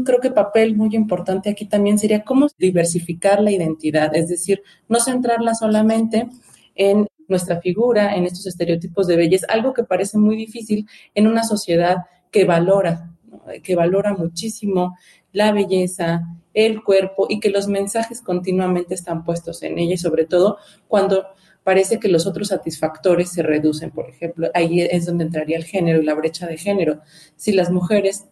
creo 0.04 0.20
que 0.20 0.30
papel 0.30 0.76
muy 0.76 0.94
importante 0.94 1.48
aquí 1.48 1.64
también 1.66 1.98
sería 1.98 2.22
cómo 2.22 2.48
diversificar 2.58 3.40
la 3.40 3.50
identidad, 3.50 4.14
es 4.14 4.28
decir, 4.28 4.62
no 4.88 5.00
centrarla 5.00 5.54
solamente 5.54 6.28
en 6.74 7.06
nuestra 7.28 7.60
figura, 7.60 8.14
en 8.14 8.24
estos 8.24 8.46
estereotipos 8.46 9.06
de 9.06 9.16
belleza, 9.16 9.46
algo 9.48 9.72
que 9.72 9.84
parece 9.84 10.18
muy 10.18 10.36
difícil 10.36 10.86
en 11.14 11.26
una 11.26 11.44
sociedad 11.44 11.98
que 12.30 12.44
valora, 12.44 13.10
que 13.62 13.74
valora 13.74 14.14
muchísimo 14.14 14.96
la 15.32 15.52
belleza, 15.52 16.22
el 16.52 16.82
cuerpo 16.82 17.26
y 17.28 17.40
que 17.40 17.50
los 17.50 17.66
mensajes 17.66 18.20
continuamente 18.20 18.94
están 18.94 19.24
puestos 19.24 19.62
en 19.62 19.78
ella 19.78 19.94
y 19.94 19.98
sobre 19.98 20.24
todo 20.24 20.58
cuando 20.86 21.26
parece 21.64 21.98
que 21.98 22.08
los 22.08 22.26
otros 22.26 22.48
satisfactores 22.48 23.30
se 23.30 23.42
reducen, 23.42 23.90
por 23.90 24.08
ejemplo, 24.08 24.50
ahí 24.54 24.82
es 24.82 25.06
donde 25.06 25.24
entraría 25.24 25.56
el 25.56 25.64
género 25.64 26.00
y 26.00 26.04
la 26.04 26.14
brecha 26.14 26.46
de 26.46 26.58
género. 26.58 27.00
Si 27.36 27.52
las 27.52 27.70
mujeres 27.70 28.26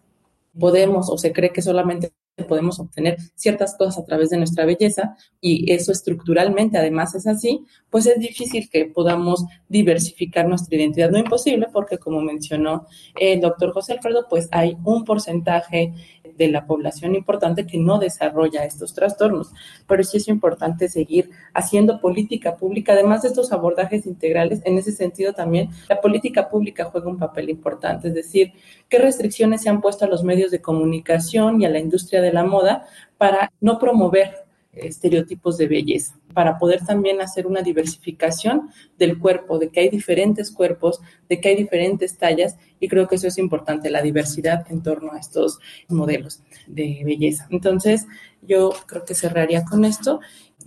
podemos 0.59 1.09
o 1.11 1.19
se 1.19 1.33
cree 1.33 1.53
que 1.53 1.63
solamente 1.63 2.13
podemos 2.49 2.81
obtener 2.81 3.19
ciertas 3.35 3.77
cosas 3.77 3.99
a 3.99 4.05
través 4.07 4.31
de 4.31 4.39
nuestra 4.39 4.65
belleza 4.65 5.17
y 5.41 5.71
eso 5.71 5.93
estructuralmente 5.93 6.79
además 6.79 7.15
es 7.15 7.27
así, 7.27 7.65
pues 7.91 8.07
es 8.07 8.19
difícil 8.19 8.71
que 8.71 8.87
podamos 8.87 9.45
diversificar 9.69 10.49
nuestra 10.49 10.77
identidad. 10.77 11.11
No 11.11 11.19
imposible 11.19 11.67
porque 11.71 11.99
como 11.99 12.23
mencionó 12.23 12.87
el 13.21 13.41
doctor 13.41 13.73
José 13.73 13.93
Alfredo, 13.93 14.27
pues 14.31 14.49
hay 14.51 14.77
un 14.83 15.05
porcentaje 15.05 15.93
de 16.37 16.49
la 16.49 16.67
población 16.67 17.15
importante 17.15 17.67
que 17.67 17.77
no 17.77 17.99
desarrolla 17.99 18.65
estos 18.65 18.95
trastornos, 18.95 19.53
pero 19.87 20.03
sí 20.03 20.17
es 20.17 20.29
importante 20.29 20.89
seguir 20.89 21.31
haciendo 21.53 22.01
política 22.01 22.57
pública, 22.57 22.95
además 22.95 23.23
de 23.23 23.29
estos 23.29 23.53
abordajes 23.53 24.07
integrales, 24.07 24.63
en 24.65 24.79
ese 24.79 24.93
sentido 24.93 25.35
también 25.35 25.69
la 25.91 26.01
política 26.01 26.49
pública 26.49 26.85
juega 26.87 27.11
un 27.11 27.19
papel 27.19 27.51
importante, 27.51 28.09
es 28.09 28.15
decir, 28.15 28.53
qué 28.89 28.99
restricciones 28.99 29.63
se 29.63 29.69
han 29.69 29.83
puesto 29.83 30.07
a 30.07 30.09
los 30.09 30.25
medios 30.25 30.51
de 30.51 30.63
comunicación 30.63 31.61
y 31.61 31.67
a 31.67 31.69
la 31.69 31.79
industria 31.79 32.22
de 32.23 32.33
la 32.33 32.45
moda 32.45 32.87
para 33.19 33.53
no 33.61 33.79
promover 33.79 34.47
estereotipos 34.73 35.59
de 35.59 35.69
belleza, 35.69 36.19
para 36.33 36.57
poder 36.57 36.85
también 36.85 37.21
hacer 37.21 37.47
una 37.47 37.61
diversificación 37.61 38.71
del 38.99 39.19
cuerpo, 39.19 39.59
de 39.59 39.69
que 39.69 39.81
hay 39.81 39.89
diferentes 39.91 40.51
cuerpos, 40.51 41.01
de 41.29 41.41
que 41.41 41.51
hay 41.51 41.57
diferentes 41.57 42.17
tallas, 42.17 42.57
y 42.81 42.89
creo 42.89 43.07
que 43.07 43.17
eso 43.17 43.27
es 43.27 43.37
importante, 43.37 43.91
la 43.91 44.01
diversidad 44.01 44.65
en 44.71 44.83
torno 44.83 45.13
a 45.13 45.19
estos 45.19 45.59
modelos 45.89 46.43
de 46.67 47.03
belleza. 47.05 47.47
Entonces, 47.51 48.07
yo 48.41 48.73
creo 48.87 49.05
que 49.05 49.15
cerraría 49.15 49.65
con 49.65 49.85
esto. 49.85 50.21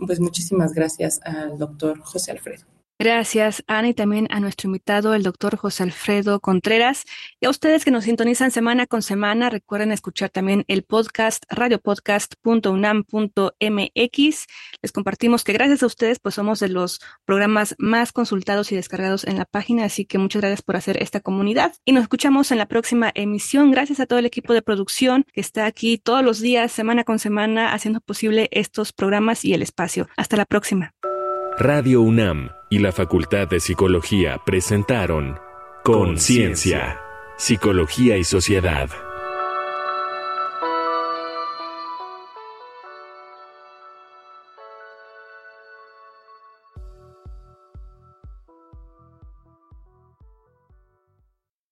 Pues 0.06 0.20
muchísimas 0.20 0.74
gracias 0.74 1.20
al 1.24 1.58
doctor 1.58 2.00
José 2.02 2.32
Alfredo. 2.32 2.75
Gracias, 2.98 3.62
Ana, 3.68 3.90
y 3.90 3.94
también 3.94 4.30
a 4.32 4.40
nuestro 4.40 4.70
invitado, 4.70 5.16
el 5.16 5.24
doctor 5.24 5.58
José 5.58 5.84
Alfredo 5.84 6.40
Contreras. 6.40 7.04
Y 7.42 7.46
a 7.46 7.50
ustedes 7.50 7.84
que 7.84 7.92
nos 7.92 8.06
sintonizan 8.06 8.52
semana 8.52 8.88
con 8.88 9.02
semana, 9.02 9.50
recuerden 9.50 9.92
escuchar 9.92 10.30
también 10.30 10.64
el 10.70 10.84
podcast 10.84 11.44
radiopodcast.unam.mx. 11.50 14.48
Les 14.82 14.92
compartimos 14.94 15.44
que 15.44 15.52
gracias 15.52 15.84
a 15.84 15.88
ustedes, 15.88 16.20
pues 16.20 16.36
somos 16.36 16.62
de 16.62 16.70
los 16.70 17.02
programas 17.26 17.76
más 17.80 18.14
consultados 18.14 18.72
y 18.72 18.78
descargados 18.78 19.26
en 19.26 19.38
la 19.38 19.44
página, 19.44 19.84
así 19.84 20.06
que 20.06 20.18
muchas 20.18 20.42
gracias 20.42 20.62
por 20.62 20.78
hacer 20.78 21.04
esta 21.04 21.20
comunidad. 21.20 21.74
Y 21.84 21.92
nos 21.92 22.04
escuchamos 22.04 22.52
en 22.52 22.60
la 22.60 22.68
próxima 22.68 23.12
emisión. 23.14 23.72
Gracias 23.72 24.00
a 24.00 24.06
todo 24.06 24.20
el 24.20 24.26
equipo 24.26 24.54
de 24.54 24.62
producción 24.62 25.26
que 25.34 25.42
está 25.42 25.66
aquí 25.66 25.98
todos 25.98 26.24
los 26.24 26.40
días, 26.40 26.72
semana 26.72 27.04
con 27.04 27.20
semana, 27.20 27.74
haciendo 27.74 28.00
posible 28.00 28.48
estos 28.52 28.94
programas 28.94 29.44
y 29.44 29.54
el 29.54 29.62
espacio. 29.62 30.08
Hasta 30.16 30.38
la 30.38 30.46
próxima. 30.46 30.94
Radio 31.58 32.02
UNAM 32.02 32.50
y 32.70 32.80
la 32.80 32.92
Facultad 32.92 33.48
de 33.48 33.60
Psicología 33.60 34.40
presentaron 34.46 35.40
Conciencia, 35.84 37.00
Psicología 37.38 38.18
y 38.18 38.24
Sociedad. 38.24 38.90